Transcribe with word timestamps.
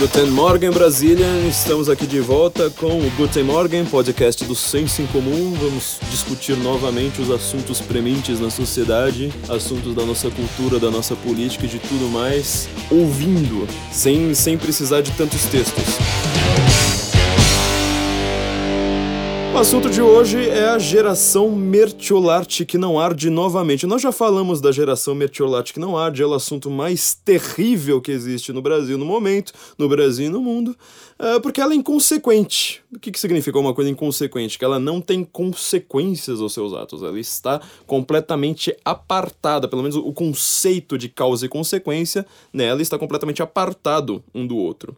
Guten 0.00 0.30
Morgen 0.30 0.70
Brasília, 0.70 1.26
estamos 1.46 1.90
aqui 1.90 2.06
de 2.06 2.20
volta 2.20 2.70
com 2.70 2.86
o 2.86 3.10
Guten 3.18 3.42
Morgen, 3.42 3.84
podcast 3.84 4.42
do 4.46 4.54
Senso 4.54 5.02
em 5.02 5.06
Comum. 5.08 5.52
Vamos 5.60 5.98
discutir 6.10 6.56
novamente 6.56 7.20
os 7.20 7.30
assuntos 7.30 7.82
prementes 7.82 8.40
na 8.40 8.48
sociedade, 8.48 9.30
assuntos 9.46 9.94
da 9.94 10.02
nossa 10.06 10.30
cultura, 10.30 10.78
da 10.78 10.90
nossa 10.90 11.14
política 11.14 11.66
e 11.66 11.68
de 11.68 11.78
tudo 11.78 12.08
mais, 12.08 12.66
ouvindo, 12.90 13.68
sem, 13.92 14.32
sem 14.32 14.56
precisar 14.56 15.02
de 15.02 15.10
tantos 15.10 15.42
textos. 15.44 15.84
Assunto 19.60 19.90
de 19.90 20.00
hoje 20.00 20.48
é 20.48 20.70
a 20.70 20.78
geração 20.78 21.50
Mertiolate 21.50 22.64
que 22.64 22.78
não 22.78 22.98
arde 22.98 23.28
novamente. 23.28 23.86
Nós 23.86 24.00
já 24.00 24.10
falamos 24.10 24.58
da 24.58 24.72
geração 24.72 25.14
Mertiolate 25.14 25.74
que 25.74 25.78
não 25.78 25.98
arde, 25.98 26.22
é 26.22 26.26
o 26.26 26.32
assunto 26.32 26.70
mais 26.70 27.12
terrível 27.12 28.00
que 28.00 28.10
existe 28.10 28.54
no 28.54 28.62
Brasil 28.62 28.96
no 28.96 29.04
momento, 29.04 29.52
no 29.76 29.86
Brasil 29.86 30.28
e 30.28 30.28
no 30.30 30.40
mundo, 30.40 30.74
é, 31.18 31.38
porque 31.40 31.60
ela 31.60 31.74
é 31.74 31.76
inconsequente. 31.76 32.82
O 32.90 32.98
que, 32.98 33.12
que 33.12 33.20
significa 33.20 33.58
uma 33.58 33.74
coisa 33.74 33.90
inconsequente? 33.90 34.58
Que 34.58 34.64
ela 34.64 34.78
não 34.78 34.98
tem 34.98 35.22
consequências 35.22 36.40
aos 36.40 36.54
seus 36.54 36.72
atos, 36.72 37.02
ela 37.02 37.20
está 37.20 37.60
completamente 37.86 38.74
apartada, 38.82 39.68
pelo 39.68 39.82
menos 39.82 39.94
o 39.94 40.12
conceito 40.14 40.96
de 40.96 41.10
causa 41.10 41.44
e 41.44 41.50
consequência 41.50 42.24
nela 42.50 42.80
está 42.80 42.98
completamente 42.98 43.42
apartado 43.42 44.24
um 44.34 44.46
do 44.46 44.56
outro. 44.56 44.96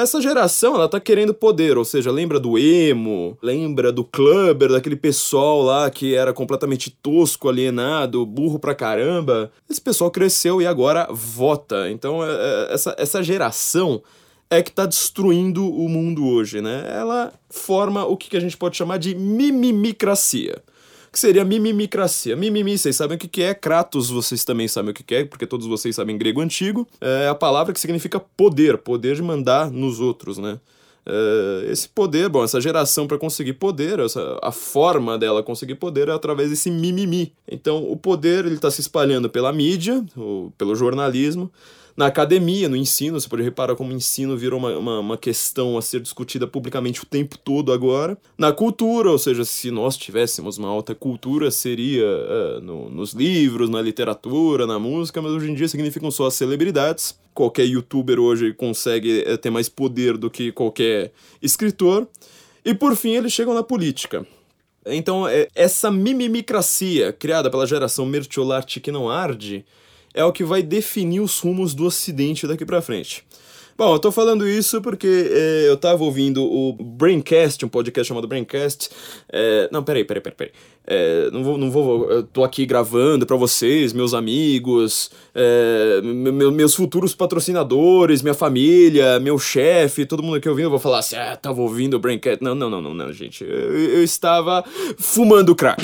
Essa 0.00 0.20
geração, 0.20 0.76
ela 0.76 0.88
tá 0.88 1.00
querendo 1.00 1.34
poder, 1.34 1.76
ou 1.76 1.84
seja, 1.84 2.08
lembra 2.12 2.38
do 2.38 2.56
emo, 2.56 3.36
lembra 3.42 3.90
do 3.90 4.04
clubber, 4.04 4.70
daquele 4.70 4.94
pessoal 4.94 5.60
lá 5.60 5.90
que 5.90 6.14
era 6.14 6.32
completamente 6.32 6.88
tosco, 7.02 7.48
alienado, 7.48 8.24
burro 8.24 8.60
pra 8.60 8.76
caramba. 8.76 9.50
Esse 9.68 9.80
pessoal 9.80 10.08
cresceu 10.08 10.62
e 10.62 10.66
agora 10.68 11.08
vota. 11.10 11.90
Então, 11.90 12.22
é, 12.22 12.30
é, 12.30 12.68
essa, 12.72 12.94
essa 12.96 13.22
geração 13.24 14.00
é 14.48 14.62
que 14.62 14.70
tá 14.70 14.86
destruindo 14.86 15.68
o 15.68 15.88
mundo 15.88 16.28
hoje, 16.28 16.60
né? 16.60 16.84
Ela 16.88 17.32
forma 17.50 18.04
o 18.04 18.16
que 18.16 18.36
a 18.36 18.40
gente 18.40 18.56
pode 18.56 18.76
chamar 18.76 18.98
de 18.98 19.16
mimimicracia 19.16 20.62
que 21.12 21.18
seria 21.18 21.44
mimimicracia. 21.44 22.34
Mimimi, 22.34 22.78
vocês 22.78 22.96
sabem 22.96 23.16
o 23.16 23.20
que 23.20 23.42
é, 23.42 23.52
Kratos, 23.52 24.08
vocês 24.08 24.44
também 24.44 24.66
sabem 24.66 24.92
o 24.92 24.94
que 24.94 25.14
é, 25.14 25.24
porque 25.24 25.46
todos 25.46 25.66
vocês 25.66 25.94
sabem 25.94 26.16
grego 26.16 26.40
antigo. 26.40 26.88
É 27.00 27.28
a 27.28 27.34
palavra 27.34 27.74
que 27.74 27.80
significa 27.80 28.18
poder, 28.18 28.78
poder 28.78 29.16
de 29.16 29.22
mandar 29.22 29.70
nos 29.70 30.00
outros, 30.00 30.38
né? 30.38 30.58
É, 31.04 31.66
esse 31.70 31.88
poder, 31.88 32.28
bom, 32.28 32.44
essa 32.44 32.60
geração 32.60 33.06
para 33.06 33.18
conseguir 33.18 33.54
poder, 33.54 33.98
essa, 33.98 34.38
a 34.40 34.52
forma 34.52 35.18
dela 35.18 35.42
conseguir 35.42 35.74
poder 35.74 36.08
é 36.08 36.12
através 36.12 36.48
desse 36.48 36.70
mimimi. 36.70 37.34
Então, 37.46 37.90
o 37.90 37.96
poder 37.96 38.46
ele 38.46 38.54
está 38.54 38.70
se 38.70 38.80
espalhando 38.80 39.28
pela 39.28 39.52
mídia, 39.52 40.02
ou 40.16 40.50
pelo 40.56 40.74
jornalismo, 40.74 41.50
na 41.96 42.06
academia, 42.06 42.68
no 42.68 42.76
ensino, 42.76 43.20
você 43.20 43.28
pode 43.28 43.42
reparar 43.42 43.76
como 43.76 43.90
o 43.90 43.94
ensino 43.94 44.36
virou 44.36 44.58
uma, 44.58 44.76
uma, 44.76 44.98
uma, 45.00 45.16
questão 45.18 45.76
a 45.76 45.82
ser 45.82 46.00
discutida 46.00 46.46
publicamente 46.46 47.02
o 47.02 47.06
tempo 47.06 47.36
todo 47.36 47.72
agora. 47.72 48.16
Na 48.36 48.52
cultura, 48.52 49.10
ou 49.10 49.18
seja, 49.18 49.44
se 49.44 49.70
nós 49.70 49.96
tivéssemos 49.96 50.58
uma 50.58 50.68
alta 50.68 50.94
cultura, 50.94 51.50
seria 51.50 52.06
uh, 52.06 52.60
no, 52.62 52.88
nos 52.88 53.12
livros, 53.12 53.68
na 53.68 53.82
literatura, 53.82 54.66
na 54.66 54.78
música, 54.78 55.20
mas 55.20 55.32
hoje 55.32 55.50
em 55.50 55.54
dia 55.54 55.68
significam 55.68 56.10
só 56.10 56.26
as 56.26 56.34
celebridades. 56.34 57.16
Qualquer 57.34 57.64
youtuber 57.64 58.18
hoje 58.18 58.52
consegue 58.54 59.24
uh, 59.30 59.36
ter 59.36 59.50
mais 59.50 59.68
poder 59.68 60.16
do 60.16 60.30
que 60.30 60.50
qualquer 60.52 61.12
escritor. 61.42 62.08
E 62.64 62.74
por 62.74 62.96
fim, 62.96 63.16
eles 63.16 63.32
chegam 63.32 63.52
na 63.52 63.62
política. 63.62 64.26
Então, 64.84 65.28
é, 65.28 65.48
essa 65.54 65.90
mimimicracia 65.90 67.12
criada 67.12 67.50
pela 67.50 67.66
geração 67.66 68.04
Mertiolate 68.04 68.80
que 68.80 68.90
não 68.90 69.08
arde 69.08 69.64
é 70.14 70.24
o 70.24 70.32
que 70.32 70.44
vai 70.44 70.62
definir 70.62 71.20
os 71.20 71.38
rumos 71.38 71.74
do 71.74 71.84
Ocidente 71.84 72.46
daqui 72.46 72.64
para 72.64 72.82
frente. 72.82 73.24
Bom, 73.76 73.94
eu 73.94 73.98
tô 73.98 74.12
falando 74.12 74.46
isso 74.46 74.82
porque 74.82 75.08
é, 75.30 75.64
eu 75.68 75.76
tava 75.76 76.04
ouvindo 76.04 76.44
o 76.44 76.72
Braincast, 76.74 77.64
um 77.64 77.68
podcast 77.68 78.06
chamado 78.06 78.28
Braincast. 78.28 78.90
É, 79.32 79.68
não, 79.72 79.82
peraí, 79.82 80.04
peraí, 80.04 80.22
peraí. 80.22 80.36
peraí. 80.36 80.52
É, 80.86 81.30
não 81.30 81.42
vou, 81.42 81.56
não 81.56 81.70
vou. 81.70 82.10
Eu 82.10 82.22
tô 82.22 82.44
aqui 82.44 82.66
gravando 82.66 83.24
para 83.24 83.36
vocês, 83.36 83.92
meus 83.92 84.14
amigos, 84.14 85.10
meus 86.52 86.74
futuros 86.74 87.14
patrocinadores, 87.14 88.20
minha 88.20 88.34
família, 88.34 89.18
meu 89.20 89.38
chefe, 89.38 90.04
todo 90.04 90.22
mundo 90.22 90.36
aqui 90.36 90.48
ouvindo. 90.48 90.66
Eu 90.66 90.70
vou 90.70 90.78
falar 90.78 90.98
assim, 90.98 91.16
ah, 91.16 91.36
tava 91.36 91.60
ouvindo 91.60 91.94
o 91.94 91.98
Braincast. 91.98 92.42
Não, 92.42 92.54
não, 92.54 92.68
não, 92.68 92.82
não, 92.82 92.94
não, 92.94 93.12
gente. 93.12 93.42
Eu, 93.42 93.50
eu 93.50 94.04
estava 94.04 94.62
fumando 94.98 95.54
crack. 95.54 95.82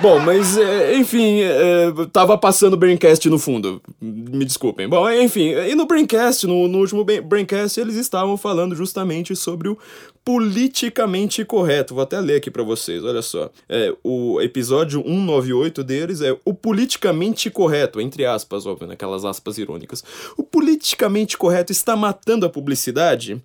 Bom, 0.00 0.18
mas 0.18 0.58
é, 0.58 0.96
enfim, 0.96 1.40
é, 1.40 1.90
tava 2.12 2.36
passando 2.36 2.74
o 2.74 2.76
Braincast 2.76 3.28
no 3.30 3.38
fundo. 3.38 3.80
Me 4.00 4.44
desculpem. 4.44 4.88
Bom, 4.88 5.08
enfim, 5.10 5.50
e 5.50 5.74
no 5.74 5.86
Braincast, 5.86 6.46
no, 6.46 6.68
no 6.68 6.78
último 6.78 7.04
Braincast, 7.04 7.80
eles 7.80 7.94
estavam 7.94 8.36
falando 8.36 8.74
justamente 8.74 9.34
sobre 9.34 9.68
o 9.68 9.78
politicamente 10.24 11.44
correto. 11.44 11.94
Vou 11.94 12.02
até 12.02 12.20
ler 12.20 12.36
aqui 12.36 12.50
para 12.50 12.62
vocês, 12.62 13.04
olha 13.04 13.22
só. 13.22 13.50
É, 13.68 13.94
o 14.02 14.40
episódio 14.40 15.02
198 15.02 15.84
deles 15.84 16.20
é 16.20 16.36
o 16.44 16.52
politicamente 16.52 17.50
correto, 17.50 18.00
entre 18.00 18.26
aspas, 18.26 18.66
óbvio, 18.66 18.88
naquelas 18.88 19.22
né, 19.22 19.30
aspas 19.30 19.58
irônicas. 19.58 20.02
O 20.36 20.42
politicamente 20.42 21.38
correto 21.38 21.72
está 21.72 21.94
matando 21.94 22.44
a 22.44 22.50
publicidade? 22.50 23.40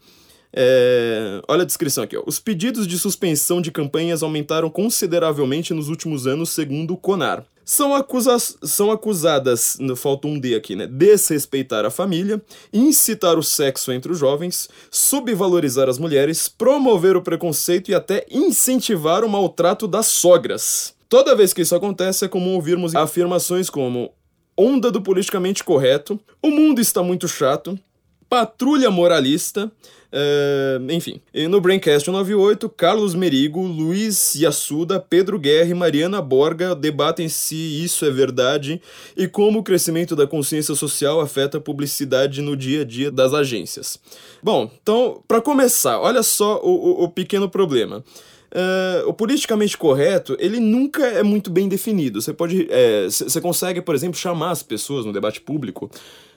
É, 0.52 1.42
olha 1.48 1.62
a 1.62 1.66
descrição 1.66 2.04
aqui. 2.04 2.18
Ó. 2.18 2.24
Os 2.26 2.40
pedidos 2.40 2.88
de 2.88 2.98
suspensão 2.98 3.62
de 3.62 3.72
campanhas 3.72 4.24
aumentaram 4.24 4.70
consideravelmente 4.70 5.74
nos 5.74 5.90
últimos 5.90 6.26
anos, 6.26 6.50
segundo 6.50 6.94
o 6.94 6.98
CONAR. 6.98 7.46
São, 7.64 7.94
acusa 7.94 8.36
são 8.40 8.92
acusadas, 8.92 9.78
falta 9.96 10.28
um 10.28 10.40
D 10.40 10.56
aqui, 10.56 10.76
né? 10.76 10.88
Desrespeitar 10.88 11.86
a 11.86 11.92
família, 11.92 12.42
incitar 12.74 13.38
o 13.38 13.44
sexo 13.44 13.92
entre 13.92 14.12
os 14.12 14.18
jovens, 14.18 14.68
subvalorizar 14.90 15.88
as 15.88 16.00
mulheres, 16.00 16.50
promover 16.50 17.16
o 17.16 17.22
preconceito 17.22 17.92
e 17.92 17.94
até 17.94 18.26
incentivar 18.32 19.24
o 19.24 19.30
maltrato 19.30 19.88
das 19.88 20.08
sogras. 20.08 20.96
Toda 21.08 21.36
vez 21.36 21.54
que 21.54 21.62
isso 21.62 21.76
acontece, 21.76 22.26
é 22.26 22.28
comum 22.28 22.56
ouvirmos 22.56 22.96
afirmações 22.96 23.70
como 23.70 24.12
onda 24.58 24.92
do 24.92 25.00
politicamente 25.00 25.64
correto, 25.64 26.20
o 26.42 26.50
mundo 26.50 26.82
está 26.82 27.04
muito 27.04 27.28
chato, 27.28 27.80
patrulha 28.30 28.92
moralista, 28.92 29.72
Uh, 30.12 30.92
enfim, 30.92 31.22
e 31.32 31.48
no 31.48 31.62
Braincast 31.62 32.10
98, 32.10 32.68
Carlos 32.70 33.14
Merigo, 33.14 33.62
Luiz 33.62 34.34
Yassuda, 34.34 35.00
Pedro 35.00 35.38
Guerra 35.38 35.70
e 35.70 35.74
Mariana 35.76 36.20
Borga 36.20 36.74
debatem 36.74 37.30
se 37.30 37.56
isso 37.56 38.04
é 38.06 38.10
verdade 38.10 38.82
e 39.16 39.28
como 39.28 39.60
o 39.60 39.64
crescimento 39.64 40.16
da 40.16 40.26
consciência 40.26 40.74
social 40.74 41.22
afeta 41.22 41.60
a 41.60 41.62
publicidade 41.62 42.42
no 42.42 42.58
dia 42.58 42.82
a 42.82 42.84
dia 42.84 43.12
das 43.12 43.36
agências. 43.36 44.00
Bom, 44.42 44.72
então, 44.82 45.22
para 45.28 45.42
começar, 45.42 46.00
olha 46.00 46.24
só 46.24 46.60
o, 46.64 47.02
o, 47.02 47.04
o 47.04 47.10
pequeno 47.10 47.48
problema. 47.48 48.04
Uh, 48.52 49.08
o 49.08 49.14
politicamente 49.14 49.78
correto, 49.78 50.36
ele 50.40 50.60
nunca 50.60 51.06
é 51.06 51.22
muito 51.22 51.52
bem 51.52 51.70
definido. 51.70 52.20
Você 52.20 52.34
pode. 52.34 52.68
Você 53.08 53.38
é, 53.38 53.42
consegue, 53.42 53.80
por 53.80 53.94
exemplo, 53.94 54.18
chamar 54.18 54.50
as 54.50 54.64
pessoas 54.64 55.06
no 55.06 55.14
debate 55.14 55.40
público 55.40 55.88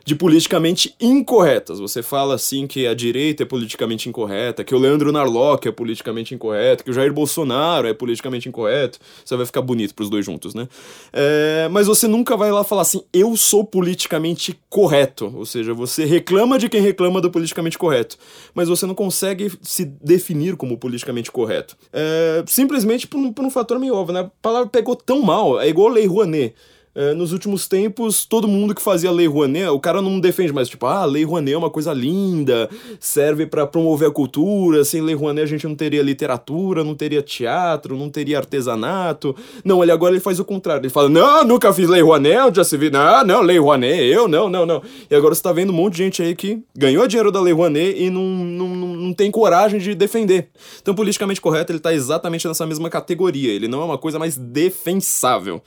de 0.05 0.15
politicamente 0.15 0.95
incorretas. 1.01 1.79
Você 1.79 2.03
fala 2.03 2.35
assim 2.35 2.67
que 2.67 2.87
a 2.87 2.95
direita 2.95 3.43
é 3.43 3.47
politicamente 3.47 4.09
incorreta, 4.09 4.65
que 4.65 4.75
o 4.75 4.79
Leandro 4.79 5.13
Narlock 5.13 5.67
é 5.69 5.73
politicamente 5.73 6.35
incorreto, 6.35 6.85
que 6.85 6.91
o 6.91 6.95
Jair 6.95 7.13
Bolsonaro 7.13 7.87
é 7.87 7.95
politicamente 7.95 8.49
incorreto. 8.49 8.99
Você 9.25 9.37
vai 9.37 9.47
ficar 9.47 9.63
bonito 9.63 9.95
pros 9.95 10.11
dois 10.11 10.25
juntos, 10.25 10.55
né? 10.55 10.69
É, 11.13 11.69
mas 11.71 11.87
você 11.87 12.09
nunca 12.09 12.37
vai 12.37 12.51
lá 12.51 12.65
falar 12.65 12.83
assim, 12.83 13.03
eu 13.13 13.37
sou 13.37 13.65
politicamente 13.65 14.59
correto. 14.69 15.33
Ou 15.37 15.47
seja, 15.47 15.75
você 15.75 16.05
reclama 16.05 16.59
de 16.59 16.69
quem 16.69 16.81
reclama 16.81 17.21
do 17.21 17.31
politicamente 17.31 17.79
correto, 17.79 18.17
mas 18.55 18.69
você 18.69 18.87
não 18.87 18.95
consegue 18.95 19.53
se 19.63 19.85
definir 19.85 20.57
como 20.57 20.77
politicamente 20.77 21.31
correto. 21.31 21.77
É, 21.93 22.45
simplesmente 22.47 23.07
por 23.07 23.19
um, 23.19 23.33
por 23.33 23.45
um 23.45 23.51
fator 23.51 23.79
meio 23.79 23.95
óbvio, 23.95 24.15
né? 24.15 24.21
A 24.21 24.31
palavra 24.43 24.69
pegou 24.69 24.97
tão 24.97 25.23
mal, 25.23 25.61
é 25.61 25.69
igual 25.69 25.89
Lei 25.89 26.07
Rouanet. 26.07 26.55
É, 26.95 27.15
nos 27.15 27.33
últimos 27.33 27.67
tempos, 27.67 28.27
todo 28.27 28.47
mundo 28.47 28.75
que 28.75 28.83
fazia 28.83 29.11
Lei 29.11 29.27
Rouanet, 29.27 29.69
o 29.69 29.81
cara 29.81 30.03
não 30.03 30.21
defende 30.21 30.53
mais, 30.53 30.69
tipo, 30.69 30.85
ah, 30.85 31.07
Lei 31.07 31.25
Rouanet 31.25 31.55
é 31.55 31.57
uma 31.57 31.71
coisa 31.71 31.91
linda, 31.91 32.69
serve 33.01 33.47
para 33.47 33.67
promover 33.67 34.09
a 34.09 34.13
cultura, 34.13 34.85
sem 34.85 35.01
Lei 35.01 35.15
Rouanet 35.15 35.45
a 35.45 35.47
gente 35.47 35.67
não 35.67 35.75
teria 35.75 36.03
literatura, 36.03 36.85
não 36.85 36.95
teria 36.95 37.23
teatro, 37.23 37.97
não 37.97 38.11
teria 38.11 38.37
artesanato. 38.37 39.35
Não, 39.65 39.83
ele 39.83 39.91
agora 39.91 40.13
ele 40.13 40.21
faz 40.21 40.39
o 40.39 40.45
contrário, 40.45 40.83
ele 40.83 40.91
fala, 40.91 41.09
não, 41.09 41.45
nunca 41.45 41.73
fiz 41.73 41.89
Lei 41.89 42.03
Rouanet, 42.03 42.55
já 42.55 42.63
se 42.63 42.77
viu, 42.77 42.91
não, 42.91 43.25
não, 43.25 43.41
Lei 43.41 43.59
Rouanet, 43.59 44.03
eu, 44.03 44.29
não, 44.29 44.51
não, 44.51 44.67
não. 44.67 44.83
E 45.11 45.15
agora 45.15 45.35
você 45.35 45.43
tá 45.43 45.51
vendo 45.51 45.71
um 45.71 45.77
monte 45.77 45.95
de 45.95 46.05
gente 46.05 46.23
aí 46.23 46.37
que 46.37 46.63
ganhou 46.77 47.09
dinheiro 47.09 47.33
da 47.33 47.41
Lei 47.41 47.55
Rouanet 47.55 47.99
e 47.99 48.11
não, 48.11 48.23
não, 48.23 48.69
não 48.69 49.15
tem 49.15 49.31
coragem 49.31 49.81
de 49.81 49.95
defender. 49.95 50.51
Então, 50.83 50.95
politicamente 50.95 51.41
correto, 51.41 51.73
ele 51.73 51.81
tá 51.81 51.95
exatamente 51.95 52.47
nessa 52.47 52.67
mesma 52.67 52.91
categoria, 52.91 53.51
ele 53.51 53.67
não 53.67 53.81
é 53.81 53.85
uma 53.87 53.99
coisa 53.99 54.19
mais 54.19 54.37
defensável. 54.37 55.63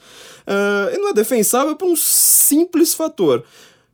Uh, 0.46 0.94
e 0.94 0.98
não 0.98 1.08
é 1.08 1.15
defensável 1.16 1.74
por 1.74 1.88
um 1.88 1.96
simples 1.96 2.94
fator. 2.94 3.42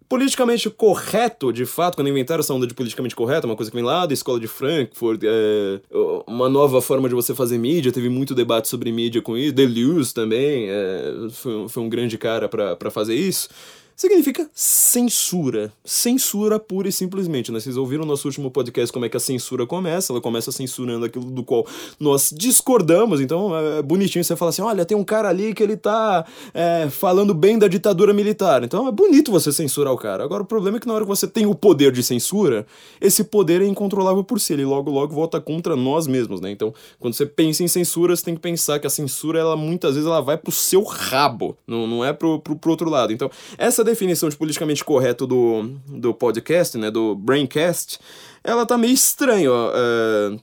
Politicamente 0.09 0.69
correto, 0.69 1.51
de 1.51 1.65
fato, 1.65 1.95
quando 1.95 2.09
inventaram 2.09 2.41
essa 2.41 2.53
onda 2.53 2.67
de 2.67 2.75
politicamente 2.75 3.17
correto, 3.17 3.47
uma 3.47 3.57
coisa 3.57 3.71
que 3.71 3.75
vem 3.75 3.85
lá 3.85 4.05
da 4.05 4.13
escola 4.13 4.39
de 4.39 4.47
Frankfurt, 4.47 5.23
é, 5.25 5.81
uma 6.27 6.51
nova 6.51 6.83
forma 6.83 7.09
de 7.09 7.15
você 7.15 7.35
fazer 7.35 7.57
mídia, 7.57 7.91
teve 7.91 8.11
muito 8.11 8.35
debate 8.35 8.69
sobre 8.69 8.93
mídia 8.93 9.23
com 9.23 9.39
isso, 9.39 9.55
Deleuze 9.55 10.13
também, 10.13 10.69
é, 10.69 11.15
foi, 11.31 11.67
foi 11.67 11.83
um 11.83 11.89
grande 11.89 12.19
cara 12.19 12.47
para 12.47 12.91
fazer 12.91 13.15
isso 13.15 13.49
significa 14.03 14.51
censura. 14.53 15.73
Censura 15.85 16.59
pura 16.59 16.89
e 16.89 16.93
simplesmente, 16.93 17.53
né? 17.53 17.61
Vocês 17.61 17.77
ouviram 17.77 18.05
no 18.05 18.11
nosso 18.11 18.27
último 18.27 18.51
podcast 18.51 18.93
como 18.93 19.05
é 19.05 19.09
que 19.09 19.17
a 19.17 19.21
censura 19.21 19.67
começa, 19.67 20.13
ela 20.13 20.21
começa 20.21 20.51
censurando 20.51 21.05
aquilo 21.05 21.25
do 21.25 21.45
qual 21.45 21.67
nós 21.99 22.33
discordamos, 22.37 23.21
então 23.21 23.57
é 23.57 23.81
bonitinho 23.81 24.25
você 24.25 24.35
falar 24.35 24.51
assim, 24.51 24.63
olha, 24.63 24.85
tem 24.85 24.97
um 24.97 25.05
cara 25.05 25.29
ali 25.29 25.55
que 25.55 25.63
ele 25.63 25.77
tá 25.77 26.27
é, 26.53 26.89
falando 26.91 27.33
bem 27.33 27.59
da 27.59 27.69
ditadura 27.69 28.13
militar, 28.13 28.65
então 28.65 28.89
é 28.89 28.93
bonito 28.93 29.31
você 29.31 29.53
censurar 29.53 29.93
o 29.93 29.97
cara. 29.97 30.25
Agora 30.25 30.43
o 30.43 30.47
problema 30.47 30.79
é 30.79 30.81
que 30.81 30.87
na 30.87 30.95
hora 30.95 31.05
que 31.05 31.09
você 31.09 31.29
tem 31.29 31.47
o 31.47 31.55
poder 31.55 31.93
de 31.93 32.03
censura, 32.03 32.67
esse 33.01 33.23
poder 33.23 33.63
é 33.63 33.67
incontrolável 33.67 34.25
por 34.25 34.41
si, 34.41 34.53
ele 34.53 34.65
logo 34.65 34.91
logo 34.91 35.15
volta 35.15 35.41
contra 35.41 35.77
nós 35.77 36.07
mesmos, 36.07 36.41
né? 36.41 36.51
Então, 36.51 36.75
quando 36.99 37.15
você 37.15 37.25
pensa 37.25 37.63
em 37.63 37.69
censura, 37.69 38.17
você 38.17 38.25
tem 38.25 38.35
que 38.35 38.41
pensar 38.41 38.81
que 38.81 38.87
a 38.87 38.91
censura, 38.91 39.39
ela 39.39 39.57
muitas 39.57 39.95
vezes 39.95 40.09
ela 40.09 40.21
vai 40.21 40.37
pro 40.37 40.51
seu 40.51 40.83
rabo, 40.83 41.57
não, 41.67 41.87
não 41.87 42.05
é 42.05 42.13
pro, 42.13 42.41
pro, 42.41 42.57
pro 42.57 42.71
outro 42.73 42.91
lado. 42.91 43.13
Então, 43.13 43.31
essa 43.57 43.85
definição 43.93 44.29
de 44.29 44.37
politicamente 44.37 44.85
correto 44.85 45.27
do, 45.27 45.77
do 45.87 46.13
podcast, 46.13 46.77
né, 46.77 46.91
do 46.91 47.15
Braincast, 47.15 47.99
ela 48.43 48.67
tá 48.67 48.77
meio 48.77 48.95
estranha, 48.95 49.51
ó. 49.51 49.73
É... 49.75 50.37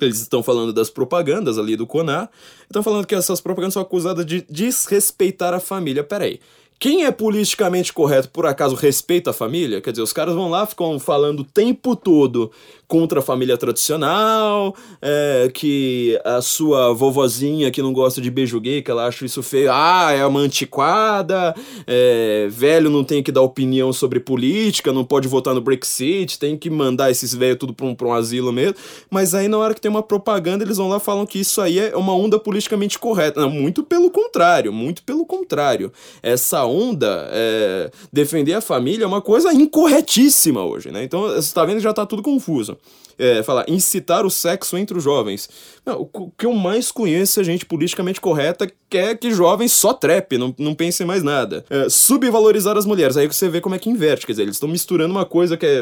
Eles 0.00 0.20
estão 0.20 0.40
falando 0.40 0.72
das 0.72 0.88
propagandas 0.88 1.58
ali 1.58 1.74
do 1.74 1.84
Conar. 1.84 2.30
Estão 2.62 2.80
falando 2.80 3.06
que 3.06 3.14
essas 3.14 3.40
propagandas 3.40 3.74
são 3.74 3.82
acusadas 3.82 4.24
de 4.24 4.46
desrespeitar 4.48 5.52
a 5.52 5.58
família. 5.58 6.04
Peraí. 6.04 6.38
Quem 6.80 7.04
é 7.04 7.10
politicamente 7.10 7.92
correto, 7.92 8.30
por 8.30 8.46
acaso, 8.46 8.74
respeita 8.74 9.28
a 9.28 9.34
família? 9.34 9.82
Quer 9.82 9.90
dizer, 9.90 10.02
os 10.02 10.14
caras 10.14 10.34
vão 10.34 10.48
lá, 10.48 10.64
ficam 10.64 10.98
falando 10.98 11.40
o 11.40 11.44
tempo 11.44 11.94
todo 11.94 12.50
contra 12.88 13.20
a 13.20 13.22
família 13.22 13.56
tradicional, 13.56 14.74
é, 15.00 15.48
que 15.54 16.20
a 16.24 16.42
sua 16.42 16.92
vovozinha 16.92 17.70
que 17.70 17.80
não 17.80 17.92
gosta 17.92 18.20
de 18.20 18.28
beijo 18.32 18.58
gay, 18.58 18.82
que 18.82 18.90
ela 18.90 19.06
acha 19.06 19.24
isso 19.24 19.44
feio, 19.44 19.70
ah, 19.70 20.10
é 20.10 20.26
uma 20.26 20.40
antiquada, 20.40 21.54
é, 21.86 22.48
velho 22.50 22.90
não 22.90 23.04
tem 23.04 23.22
que 23.22 23.30
dar 23.30 23.42
opinião 23.42 23.92
sobre 23.92 24.18
política, 24.18 24.92
não 24.92 25.04
pode 25.04 25.28
votar 25.28 25.54
no 25.54 25.60
Brexit, 25.60 26.36
tem 26.36 26.56
que 26.56 26.68
mandar 26.68 27.12
esses 27.12 27.32
velhos 27.32 27.58
tudo 27.58 27.72
pra 27.72 27.86
um, 27.86 27.94
pra 27.94 28.08
um 28.08 28.12
asilo 28.12 28.52
mesmo. 28.52 28.74
Mas 29.08 29.34
aí 29.36 29.46
na 29.46 29.58
hora 29.58 29.72
que 29.72 29.80
tem 29.80 29.90
uma 29.90 30.02
propaganda, 30.02 30.64
eles 30.64 30.78
vão 30.78 30.88
lá 30.88 30.98
falam 30.98 31.24
que 31.24 31.38
isso 31.38 31.60
aí 31.60 31.78
é 31.78 31.96
uma 31.96 32.16
onda 32.16 32.40
politicamente 32.40 32.98
correta. 32.98 33.40
Não, 33.40 33.50
muito 33.50 33.84
pelo 33.84 34.10
contrário, 34.10 34.72
muito 34.72 35.04
pelo 35.04 35.24
contrário. 35.24 35.92
Essa 36.20 36.64
onda, 36.70 37.28
é, 37.32 37.90
defender 38.12 38.54
a 38.54 38.60
família 38.60 39.04
é 39.04 39.06
uma 39.06 39.20
coisa 39.20 39.52
incorretíssima 39.52 40.64
hoje, 40.64 40.90
né? 40.90 41.04
Então 41.04 41.22
você 41.22 41.52
tá 41.52 41.64
vendo 41.64 41.76
que 41.76 41.82
já 41.82 41.92
tá 41.92 42.06
tudo 42.06 42.22
confuso 42.22 42.76
é, 43.20 43.42
falar, 43.42 43.66
incitar 43.68 44.24
o 44.24 44.30
sexo 44.30 44.76
entre 44.76 44.96
os 44.96 45.04
jovens. 45.04 45.48
Não, 45.84 46.08
o 46.12 46.30
que 46.30 46.46
eu 46.46 46.52
mais 46.54 46.90
conheço 46.90 47.40
é 47.40 47.44
gente 47.44 47.66
politicamente 47.66 48.20
correta 48.20 48.66
quer 48.90 49.16
que 49.16 49.30
jovens 49.30 49.72
só 49.72 49.94
trepe, 49.94 50.36
não, 50.36 50.52
não 50.58 50.74
pensem 50.74 51.06
mais 51.06 51.22
nada. 51.22 51.64
É, 51.70 51.88
subvalorizar 51.88 52.76
as 52.76 52.84
mulheres, 52.84 53.16
aí 53.16 53.26
você 53.26 53.48
vê 53.48 53.60
como 53.60 53.74
é 53.74 53.78
que 53.78 53.88
inverte, 53.88 54.26
quer 54.26 54.32
dizer, 54.32 54.42
eles 54.42 54.56
estão 54.56 54.68
misturando 54.68 55.14
uma 55.14 55.24
coisa 55.24 55.56
que 55.56 55.64
é 55.64 55.80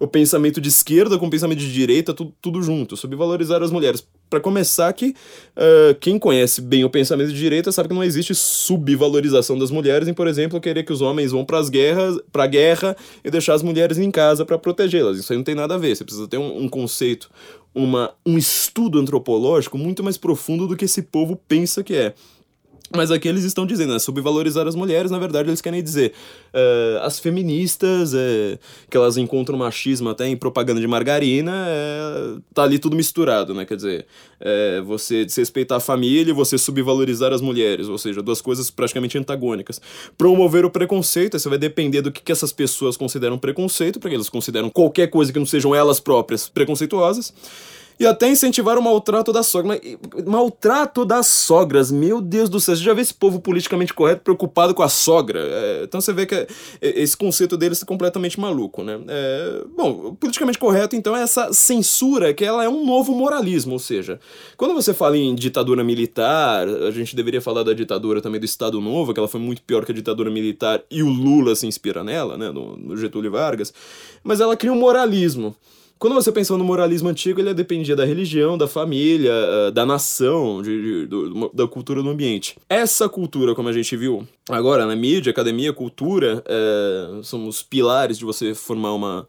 o 0.00 0.06
pensamento 0.06 0.60
de 0.60 0.70
esquerda 0.70 1.18
com 1.18 1.26
o 1.26 1.30
pensamento 1.30 1.58
de 1.58 1.72
direita, 1.72 2.14
tudo, 2.14 2.32
tudo 2.40 2.62
junto. 2.62 2.96
Subvalorizar 2.96 3.62
as 3.62 3.70
mulheres. 3.70 4.06
Para 4.30 4.40
começar 4.40 4.92
que 4.94 5.10
uh, 5.10 5.94
quem 6.00 6.18
conhece 6.18 6.60
bem 6.60 6.82
o 6.82 6.90
pensamento 6.90 7.30
de 7.30 7.38
direita 7.38 7.70
sabe 7.70 7.88
que 7.90 7.94
não 7.94 8.02
existe 8.02 8.34
subvalorização 8.34 9.56
das 9.56 9.70
mulheres 9.70 10.08
em, 10.08 10.14
por 10.14 10.26
exemplo, 10.26 10.60
querer 10.60 10.82
que 10.82 10.92
os 10.92 11.02
homens 11.02 11.30
vão 11.30 11.44
para 11.44 11.58
as 11.58 11.68
guerras, 11.68 12.16
para 12.32 12.46
guerra 12.46 12.96
e 13.22 13.30
deixar 13.30 13.54
as 13.54 13.62
mulheres 13.62 13.98
em 13.98 14.10
casa 14.10 14.44
para 14.44 14.58
protegê-las. 14.58 15.18
Isso 15.18 15.32
aí 15.32 15.36
não 15.36 15.44
tem 15.44 15.54
nada 15.54 15.74
a 15.74 15.78
ver. 15.78 15.94
Você 15.94 16.04
precisa 16.04 16.26
ter 16.26 16.38
um, 16.38 16.43
um 16.52 16.68
conceito, 16.68 17.30
uma, 17.74 18.14
um 18.24 18.38
estudo 18.38 18.98
antropológico 18.98 19.76
muito 19.76 20.02
mais 20.02 20.16
profundo 20.16 20.66
do 20.66 20.76
que 20.76 20.84
esse 20.84 21.02
povo 21.02 21.36
pensa 21.48 21.82
que 21.82 21.94
é. 21.94 22.14
Mas 22.94 23.10
aqui 23.10 23.26
eles 23.26 23.42
estão 23.42 23.66
dizendo, 23.66 23.92
né, 23.92 23.98
subvalorizar 23.98 24.66
as 24.68 24.76
mulheres, 24.76 25.10
na 25.10 25.18
verdade 25.18 25.48
eles 25.48 25.60
querem 25.60 25.82
dizer 25.82 26.12
uh, 26.52 27.02
as 27.02 27.18
feministas, 27.18 28.14
uh, 28.14 28.58
que 28.88 28.96
elas 28.96 29.16
encontram 29.16 29.58
machismo 29.58 30.08
até 30.08 30.28
em 30.28 30.36
propaganda 30.36 30.80
de 30.80 30.86
margarina, 30.86 31.52
uh, 31.52 32.40
tá 32.54 32.62
ali 32.62 32.78
tudo 32.78 32.96
misturado, 32.96 33.52
né, 33.52 33.64
quer 33.64 33.76
dizer, 33.76 34.06
você 34.84 35.24
desrespeitar 35.24 35.78
a 35.78 35.80
família 35.80 36.30
e 36.30 36.34
você 36.34 36.58
subvalorizar 36.58 37.32
as 37.32 37.40
mulheres, 37.40 37.88
ou 37.88 37.96
seja, 37.96 38.20
duas 38.20 38.42
coisas 38.42 38.70
praticamente 38.70 39.16
antagônicas. 39.16 39.80
Promover 40.18 40.66
o 40.66 40.70
preconceito, 40.70 41.38
você 41.38 41.48
vai 41.48 41.56
depender 41.56 42.02
do 42.02 42.12
que, 42.12 42.22
que 42.22 42.30
essas 42.30 42.52
pessoas 42.52 42.94
consideram 42.94 43.38
preconceito, 43.38 43.98
porque 43.98 44.14
eles 44.14 44.28
consideram 44.28 44.68
qualquer 44.68 45.08
coisa 45.08 45.32
que 45.32 45.38
não 45.38 45.46
sejam 45.46 45.74
elas 45.74 45.98
próprias 45.98 46.46
preconceituosas 46.48 47.32
e 47.98 48.06
até 48.06 48.28
incentivar 48.28 48.78
o 48.78 48.82
maltrato 48.82 49.32
da 49.32 49.42
sogra. 49.42 49.68
Mas, 49.68 50.24
maltrato 50.26 51.04
das 51.04 51.26
sogras, 51.26 51.90
meu 51.90 52.20
Deus 52.20 52.48
do 52.48 52.60
céu, 52.60 52.74
você 52.74 52.82
já 52.82 52.92
vê 52.92 53.02
esse 53.02 53.14
povo 53.14 53.40
politicamente 53.40 53.94
correto 53.94 54.22
preocupado 54.22 54.74
com 54.74 54.82
a 54.82 54.88
sogra? 54.88 55.40
É, 55.40 55.82
então 55.84 56.00
você 56.00 56.12
vê 56.12 56.26
que 56.26 56.34
é, 56.34 56.46
é, 56.80 57.00
esse 57.02 57.16
conceito 57.16 57.56
deles 57.56 57.82
é 57.82 57.86
completamente 57.86 58.38
maluco, 58.38 58.82
né? 58.82 59.00
É, 59.08 59.64
bom, 59.76 60.14
politicamente 60.14 60.58
correto, 60.58 60.96
então, 60.96 61.16
é 61.16 61.22
essa 61.22 61.52
censura 61.52 62.34
que 62.34 62.44
ela 62.44 62.64
é 62.64 62.68
um 62.68 62.84
novo 62.84 63.14
moralismo, 63.14 63.74
ou 63.74 63.78
seja, 63.78 64.18
quando 64.56 64.74
você 64.74 64.92
fala 64.92 65.16
em 65.16 65.34
ditadura 65.34 65.84
militar, 65.84 66.66
a 66.66 66.90
gente 66.90 67.14
deveria 67.14 67.40
falar 67.40 67.62
da 67.62 67.72
ditadura 67.72 68.20
também 68.20 68.40
do 68.40 68.46
Estado 68.46 68.80
Novo, 68.80 69.12
que 69.12 69.20
ela 69.20 69.28
foi 69.28 69.40
muito 69.40 69.62
pior 69.62 69.84
que 69.84 69.92
a 69.92 69.94
ditadura 69.94 70.30
militar 70.30 70.82
e 70.90 71.02
o 71.02 71.08
Lula 71.08 71.54
se 71.54 71.66
inspira 71.66 72.02
nela, 72.02 72.36
né, 72.36 72.50
no, 72.50 72.76
no 72.76 72.96
Getúlio 72.96 73.30
Vargas, 73.30 73.72
mas 74.22 74.40
ela 74.40 74.56
cria 74.56 74.72
um 74.72 74.78
moralismo. 74.78 75.54
Quando 75.98 76.14
você 76.14 76.30
pensa 76.30 76.56
no 76.58 76.64
moralismo 76.64 77.08
antigo, 77.08 77.40
ele 77.40 77.54
dependia 77.54 77.96
da 77.96 78.04
religião, 78.04 78.58
da 78.58 78.66
família, 78.66 79.32
eh, 79.32 79.70
da 79.70 79.86
nação, 79.86 80.60
de, 80.60 81.06
de, 81.06 81.08
da 81.54 81.66
cultura 81.66 82.02
do 82.02 82.10
ambiente. 82.10 82.56
Essa 82.68 83.08
cultura, 83.08 83.54
como 83.54 83.68
a 83.68 83.72
gente 83.72 83.96
viu 83.96 84.26
agora 84.48 84.84
na 84.84 84.94
mídia, 84.94 85.30
academia, 85.30 85.72
cultura, 85.72 86.42
é, 86.46 87.22
são 87.22 87.46
os 87.48 87.62
pilares 87.62 88.18
de 88.18 88.24
você 88.24 88.54
formar 88.54 88.92
uma, 88.92 89.26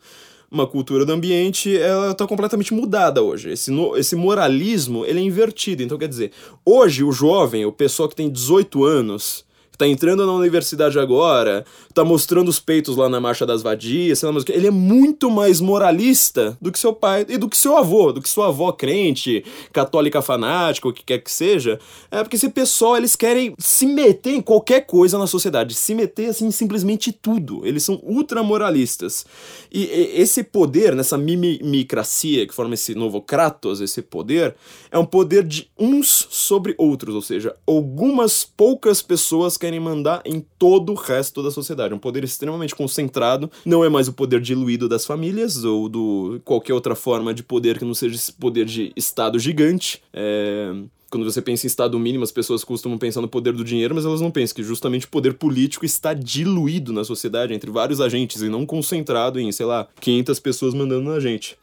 uma 0.52 0.68
cultura 0.68 1.06
do 1.06 1.14
ambiente, 1.14 1.78
ela 1.78 2.12
está 2.12 2.28
completamente 2.28 2.74
mudada 2.74 3.22
hoje. 3.22 3.52
Esse, 3.52 3.72
no, 3.72 3.96
esse 3.96 4.16
moralismo, 4.16 5.06
ele 5.06 5.20
é 5.20 5.24
invertido. 5.24 5.84
Então, 5.84 5.98
quer 5.98 6.08
dizer, 6.08 6.32
hoje 6.66 7.04
o 7.04 7.12
jovem, 7.12 7.66
o 7.66 7.72
pessoal 7.72 8.10
que 8.10 8.16
tem 8.16 8.30
18 8.30 8.84
anos, 8.84 9.46
tá 9.78 9.88
entrando 9.88 10.26
na 10.26 10.34
universidade 10.34 10.98
agora, 11.00 11.66
tá 11.94 12.04
mostrando 12.04 12.50
os 12.50 12.60
peitos 12.60 12.96
lá 12.96 13.10
na 13.10 13.20
Marcha 13.20 13.46
das 13.46 13.62
Vadias, 13.62 14.20
sei 14.20 14.30
lá, 14.30 14.42
ele 14.50 14.68
é 14.68 14.72
muito 14.72 15.30
mais 15.30 15.60
moralista 15.60 16.58
do 16.62 16.72
que 16.72 16.80
seu 16.80 16.94
pai 16.94 17.26
e 17.28 17.38
do 17.38 17.50
que 17.50 17.58
seu 17.58 17.78
avô, 17.78 18.12
do 18.12 18.22
que 18.22 18.30
sua 18.30 18.48
avó 18.48 18.72
crente, 18.72 19.44
católica 19.72 20.22
fanática, 20.22 20.88
o 20.88 20.94
que 20.94 21.04
quer 21.04 21.20
que 21.20 21.32
seja. 21.32 21.80
É 22.12 22.24
porque 22.24 22.36
esse 22.36 22.50
pessoal, 22.50 22.98
eles 22.98 23.16
querem 23.16 23.54
se 23.58 23.86
meter 23.86 24.34
em 24.34 24.42
qualquer 24.42 24.86
coisa 24.86 25.18
na 25.18 25.28
sociedade, 25.28 25.74
se 25.74 25.94
meter 25.94 26.30
assim 26.30 26.52
simplesmente 26.52 27.12
tudo. 27.12 27.66
Eles 27.66 27.84
são 27.84 28.00
ultramoralistas. 28.04 29.26
E, 29.72 29.84
e 29.84 30.22
esse 30.22 30.44
poder, 30.44 30.96
nessa 30.96 31.18
mimicracia 31.18 32.46
que 32.48 32.54
forma 32.54 32.74
esse 32.74 32.96
novo 32.96 33.22
Kratos, 33.22 33.82
esse 33.82 34.02
poder, 34.02 34.56
é 34.92 34.98
um 34.98 35.06
poder 35.06 35.44
de 35.44 35.70
uns 35.78 36.28
sobre 36.30 36.76
outros, 36.78 37.16
ou 37.16 37.22
seja, 37.22 37.56
algumas 37.68 38.46
poucas 38.46 39.02
pessoas 39.02 39.58
querem 39.66 39.80
mandar 39.80 40.22
em 40.24 40.46
todo 40.60 40.92
o 40.92 40.96
resto 40.96 41.42
da 41.42 41.50
sociedade. 41.50 41.94
Um 41.94 41.98
poder 41.98 42.24
extremamente 42.24 42.76
concentrado, 42.76 43.50
não 43.66 43.84
é 43.84 43.90
mais 43.90 44.08
o 44.08 44.14
poder 44.14 44.40
diluído 44.40 44.88
das 44.88 45.08
famílias 45.08 45.64
ou 45.64 45.90
do 45.90 46.40
qualquer 46.46 46.74
outra 46.74 46.94
forma 46.94 47.34
de 47.34 47.42
poder 47.42 47.80
que 47.80 47.86
não 47.86 47.96
seja 47.96 48.16
esse 48.16 48.32
poder 48.32 48.66
de 48.66 48.92
Estado 48.96 49.40
gigante. 49.40 50.04
É 50.14 50.72
quando 51.08 51.32
você 51.32 51.42
pensa 51.42 51.66
em 51.66 51.70
Estado 51.70 51.98
mínimo, 51.98 52.26
as 52.26 52.32
pessoas 52.32 52.64
costumam 52.66 52.98
pensar 52.98 53.22
no 53.22 53.28
poder 53.30 53.54
do 53.54 53.64
dinheiro, 53.64 53.96
mas 53.96 54.04
elas 54.04 54.20
não 54.20 54.30
pensam 54.30 54.54
que 54.54 54.64
justamente 54.64 55.06
o 55.06 55.10
poder 55.10 55.36
político 55.36 55.86
está 55.86 56.14
diluído 56.14 56.92
na 56.92 57.06
sociedade 57.06 57.54
entre 57.54 57.72
vários 57.72 58.02
agentes 58.02 58.42
e 58.42 58.50
não 58.50 58.66
concentrado 58.66 59.40
em, 59.40 59.50
sei 59.50 59.66
lá, 59.66 59.88
500 60.02 60.40
pessoas 60.42 60.74
mandando 60.74 61.10
na 61.10 61.20
gente. 61.22 61.58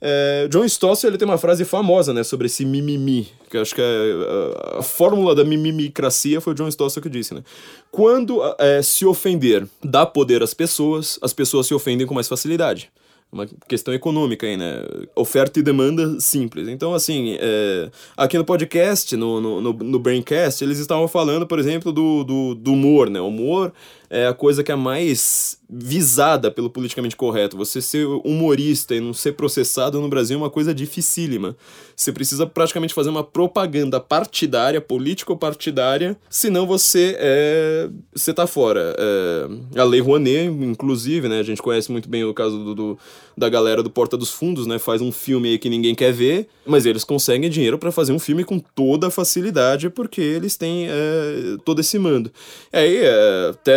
É, 0.00 0.46
John 0.48 0.64
Stossel 0.64 1.10
ele 1.10 1.18
tem 1.18 1.26
uma 1.26 1.38
frase 1.38 1.64
famosa 1.64 2.12
né, 2.12 2.22
sobre 2.22 2.46
esse 2.46 2.64
mimimi, 2.64 3.28
que 3.50 3.56
acho 3.56 3.74
que 3.74 3.80
é, 3.80 4.74
a, 4.74 4.78
a 4.80 4.82
fórmula 4.82 5.34
da 5.34 5.44
mimimicracia 5.44 6.40
foi 6.40 6.52
o 6.52 6.56
John 6.56 6.68
Stossel 6.68 7.02
que 7.02 7.08
disse. 7.08 7.34
Né? 7.34 7.42
Quando 7.90 8.40
é, 8.58 8.82
se 8.82 9.06
ofender 9.06 9.66
dá 9.82 10.04
poder 10.04 10.42
às 10.42 10.52
pessoas, 10.52 11.18
as 11.22 11.32
pessoas 11.32 11.66
se 11.66 11.74
ofendem 11.74 12.06
com 12.06 12.14
mais 12.14 12.28
facilidade 12.28 12.90
uma 13.32 13.46
questão 13.68 13.92
econômica 13.92 14.46
aí, 14.46 14.56
né? 14.56 14.82
Oferta 15.14 15.58
e 15.58 15.62
demanda 15.62 16.18
simples. 16.20 16.68
Então, 16.68 16.94
assim, 16.94 17.36
é, 17.40 17.90
aqui 18.16 18.38
no 18.38 18.44
podcast, 18.44 19.16
no, 19.16 19.40
no, 19.40 19.72
no, 19.72 19.98
Braincast, 19.98 20.62
eles 20.62 20.78
estavam 20.78 21.08
falando, 21.08 21.46
por 21.46 21.58
exemplo, 21.58 21.92
do, 21.92 22.24
do, 22.24 22.54
do 22.54 22.72
humor, 22.72 23.10
né? 23.10 23.20
O 23.20 23.26
humor 23.26 23.72
é 24.08 24.26
a 24.26 24.34
coisa 24.34 24.62
que 24.62 24.72
é 24.72 24.76
mais 24.76 25.58
visada 25.68 26.50
pelo 26.50 26.70
politicamente 26.70 27.16
correto. 27.16 27.56
Você 27.56 27.80
ser 27.80 28.06
humorista 28.24 28.94
e 28.94 29.00
não 29.00 29.12
ser 29.12 29.32
processado 29.32 30.00
no 30.00 30.08
Brasil 30.08 30.36
é 30.36 30.38
uma 30.38 30.50
coisa 30.50 30.74
dificílima. 30.74 31.56
Você 31.94 32.12
precisa 32.12 32.46
praticamente 32.46 32.94
fazer 32.94 33.10
uma 33.10 33.24
propaganda 33.24 33.98
partidária, 33.98 34.80
político-partidária, 34.80 36.16
senão 36.30 36.66
você 36.66 37.16
é, 37.18 37.88
você 38.14 38.32
tá 38.32 38.46
fora. 38.46 38.94
É, 38.98 39.80
a 39.80 39.84
Lei 39.84 40.00
Rouanet, 40.00 40.46
inclusive, 40.46 41.28
né, 41.28 41.40
a 41.40 41.42
gente 41.42 41.62
conhece 41.62 41.90
muito 41.90 42.08
bem 42.08 42.24
o 42.24 42.34
caso 42.34 42.58
do, 42.58 42.74
do 42.74 42.98
da 43.36 43.48
galera 43.50 43.82
do 43.82 43.90
Porta 43.90 44.16
dos 44.16 44.30
Fundos, 44.30 44.66
né, 44.66 44.78
faz 44.78 45.02
um 45.02 45.12
filme 45.12 45.50
aí 45.50 45.58
que 45.58 45.68
ninguém 45.68 45.94
quer 45.94 46.10
ver, 46.10 46.48
mas 46.64 46.86
eles 46.86 47.04
conseguem 47.04 47.50
dinheiro 47.50 47.76
para 47.76 47.92
fazer 47.92 48.12
um 48.12 48.18
filme 48.18 48.44
com 48.44 48.58
toda 48.58 49.08
a 49.08 49.10
facilidade 49.10 49.90
porque 49.90 50.20
eles 50.20 50.56
têm 50.56 50.86
é, 50.88 51.56
todo 51.64 51.80
esse 51.80 51.98
mando. 51.98 52.30
E 52.72 52.76
aí, 52.76 52.96
é, 53.02 53.50
até 53.50 53.76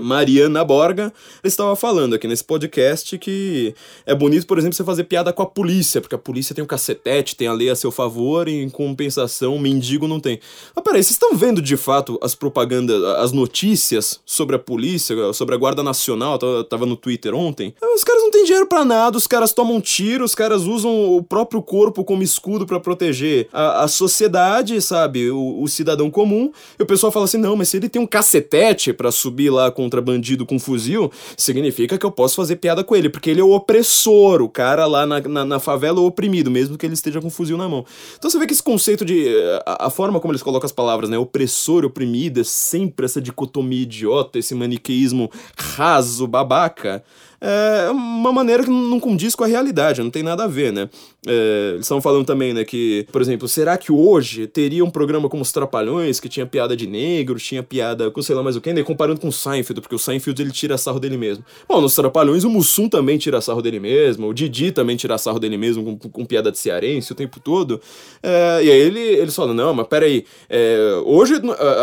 Mariana 0.00 0.64
Borga 0.64 1.12
estava 1.42 1.74
falando 1.76 2.14
aqui 2.14 2.26
nesse 2.26 2.44
podcast 2.44 3.16
que 3.18 3.74
é 4.04 4.14
bonito, 4.14 4.46
por 4.46 4.58
exemplo, 4.58 4.76
você 4.76 4.84
fazer 4.84 5.04
piada 5.04 5.32
com 5.32 5.42
a 5.42 5.46
polícia, 5.46 6.00
porque 6.00 6.14
a 6.14 6.18
polícia 6.18 6.54
tem 6.54 6.62
o 6.62 6.64
um 6.64 6.68
cacetete, 6.68 7.36
tem 7.36 7.46
a 7.46 7.52
lei 7.52 7.70
a 7.70 7.76
seu 7.76 7.90
favor 7.90 8.48
e 8.48 8.62
em 8.62 8.68
compensação 8.68 9.54
o 9.54 9.60
mendigo 9.60 10.06
não 10.08 10.20
tem. 10.20 10.40
Mas 10.74 10.84
peraí, 10.84 11.02
vocês 11.02 11.12
estão 11.12 11.36
vendo 11.36 11.62
de 11.62 11.76
fato 11.76 12.18
as 12.22 12.34
propagandas, 12.34 13.02
as 13.18 13.32
notícias 13.32 14.20
sobre 14.24 14.56
a 14.56 14.58
polícia, 14.58 15.32
sobre 15.32 15.54
a 15.54 15.58
Guarda 15.58 15.82
Nacional, 15.82 16.38
tava 16.64 16.86
no 16.86 16.96
Twitter 16.96 17.34
ontem? 17.34 17.74
Os 17.94 18.04
caras 18.04 18.22
não 18.22 18.30
têm 18.30 18.44
dinheiro 18.44 18.66
para 18.66 18.84
nada, 18.84 19.16
os 19.16 19.26
caras 19.26 19.52
tomam 19.52 19.80
tiro, 19.80 20.24
os 20.24 20.34
caras 20.34 20.62
usam 20.62 21.16
o 21.16 21.22
próprio 21.22 21.62
corpo 21.62 22.04
como 22.04 22.22
escudo 22.22 22.66
para 22.66 22.80
proteger 22.80 23.48
a, 23.52 23.84
a 23.84 23.88
sociedade, 23.88 24.80
sabe? 24.80 25.30
O, 25.30 25.62
o 25.62 25.68
cidadão 25.68 26.10
comum. 26.10 26.52
E 26.78 26.82
o 26.82 26.86
pessoal 26.86 27.12
fala 27.12 27.24
assim: 27.24 27.38
não, 27.38 27.56
mas 27.56 27.68
se 27.68 27.76
ele 27.76 27.88
tem 27.88 28.00
um 28.00 28.06
cacetete 28.06 28.92
para 28.92 29.10
subir 29.10 29.45
lá 29.50 29.70
contra 29.70 30.00
bandido 30.00 30.46
com 30.46 30.58
fuzil, 30.58 31.10
significa 31.36 31.98
que 31.98 32.06
eu 32.06 32.10
posso 32.10 32.36
fazer 32.36 32.56
piada 32.56 32.82
com 32.84 32.94
ele, 32.94 33.08
porque 33.08 33.30
ele 33.30 33.40
é 33.40 33.44
o 33.44 33.52
opressor, 33.52 34.42
o 34.42 34.48
cara 34.48 34.86
lá 34.86 35.06
na, 35.06 35.20
na, 35.20 35.44
na 35.44 35.58
favela 35.58 35.98
é 35.98 36.02
oprimido, 36.02 36.50
mesmo 36.50 36.76
que 36.76 36.86
ele 36.86 36.94
esteja 36.94 37.20
com 37.20 37.30
fuzil 37.30 37.56
na 37.56 37.68
mão. 37.68 37.84
Então 38.18 38.30
você 38.30 38.38
vê 38.38 38.46
que 38.46 38.52
esse 38.52 38.62
conceito 38.62 39.04
de. 39.04 39.28
A, 39.64 39.86
a 39.86 39.90
forma 39.90 40.20
como 40.20 40.32
eles 40.32 40.42
colocam 40.42 40.66
as 40.66 40.72
palavras, 40.72 41.08
né? 41.10 41.18
Opressor, 41.18 41.84
oprimido, 41.84 42.40
é 42.40 42.44
sempre 42.44 43.06
essa 43.06 43.20
dicotomia 43.20 43.82
idiota, 43.82 44.38
esse 44.38 44.54
maniqueísmo 44.54 45.30
raso, 45.56 46.26
babaca 46.26 47.02
é 47.40 47.90
uma 47.90 48.32
maneira 48.32 48.64
que 48.64 48.70
não 48.70 48.98
condiz 48.98 49.34
com 49.34 49.44
a 49.44 49.46
realidade, 49.46 50.02
não 50.02 50.10
tem 50.10 50.22
nada 50.22 50.44
a 50.44 50.46
ver, 50.46 50.72
né? 50.72 50.88
É, 51.26 51.70
eles 51.74 51.86
estavam 51.86 52.00
falando 52.00 52.24
também, 52.24 52.54
né, 52.54 52.64
que, 52.64 53.06
por 53.10 53.20
exemplo, 53.20 53.48
será 53.48 53.76
que 53.76 53.90
hoje 53.90 54.46
teria 54.46 54.84
um 54.84 54.90
programa 54.90 55.28
como 55.28 55.42
Os 55.42 55.50
Trapalhões, 55.50 56.20
que 56.20 56.28
tinha 56.28 56.46
piada 56.46 56.76
de 56.76 56.86
negro, 56.86 57.38
tinha 57.38 57.62
piada 57.62 58.10
com 58.10 58.22
sei 58.22 58.34
lá 58.34 58.42
mais 58.42 58.56
o 58.56 58.60
que, 58.60 58.72
né? 58.72 58.82
Comparando 58.82 59.20
com 59.20 59.28
o 59.28 59.32
Seinfeld, 59.32 59.80
porque 59.80 59.94
o 59.94 59.98
Seinfeld 59.98 60.40
ele 60.40 60.52
tira 60.52 60.78
sarro 60.78 61.00
dele 61.00 61.16
mesmo. 61.16 61.44
Bom, 61.68 61.80
nos 61.80 61.94
Trapalhões 61.94 62.44
o 62.44 62.50
Mussum 62.50 62.88
também 62.88 63.18
tira 63.18 63.40
sarro 63.40 63.60
dele 63.60 63.80
mesmo, 63.80 64.28
o 64.28 64.34
Didi 64.34 64.70
também 64.70 64.96
tira 64.96 65.18
sarro 65.18 65.38
dele 65.38 65.56
mesmo 65.56 65.98
com, 65.98 66.08
com, 66.08 66.24
piada 66.24 66.52
de 66.52 66.58
cearense 66.58 67.12
o 67.12 67.14
tempo 67.14 67.40
todo. 67.40 67.80
É, 68.22 68.64
e 68.64 68.70
aí 68.70 68.80
ele, 68.80 69.00
eles 69.00 69.34
falam, 69.34 69.54
não, 69.54 69.74
mas 69.74 69.86
peraí, 69.88 70.24
é, 70.48 71.02
hoje 71.04 71.34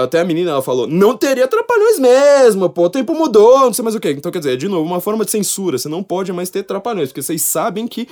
até 0.02 0.22
a 0.22 0.26
menina 0.26 0.52
ela 0.52 0.62
falou, 0.62 0.88
não 0.88 1.18
teria 1.18 1.48
Trapalhões 1.48 2.00
mesmo, 2.00 2.70
pô, 2.70 2.86
o 2.86 2.90
tempo 2.90 3.14
mudou, 3.14 3.60
não 3.60 3.74
sei 3.74 3.84
mais 3.84 3.96
o 3.96 4.00
que. 4.00 4.10
Então, 4.10 4.32
quer 4.32 4.40
dizer, 4.40 4.58
de 4.58 4.68
novo, 4.68 4.86
uma 4.86 5.02
forma 5.02 5.26
de 5.26 5.32
censura, 5.44 5.78
você 5.78 5.90
não 5.90 6.02
pode 6.02 6.32
mais 6.32 6.50
ter 6.50 6.64
Trapalhões, 6.64 7.10
porque 7.10 7.22
vocês 7.22 7.42
sabem 7.42 7.88
que 7.88 8.08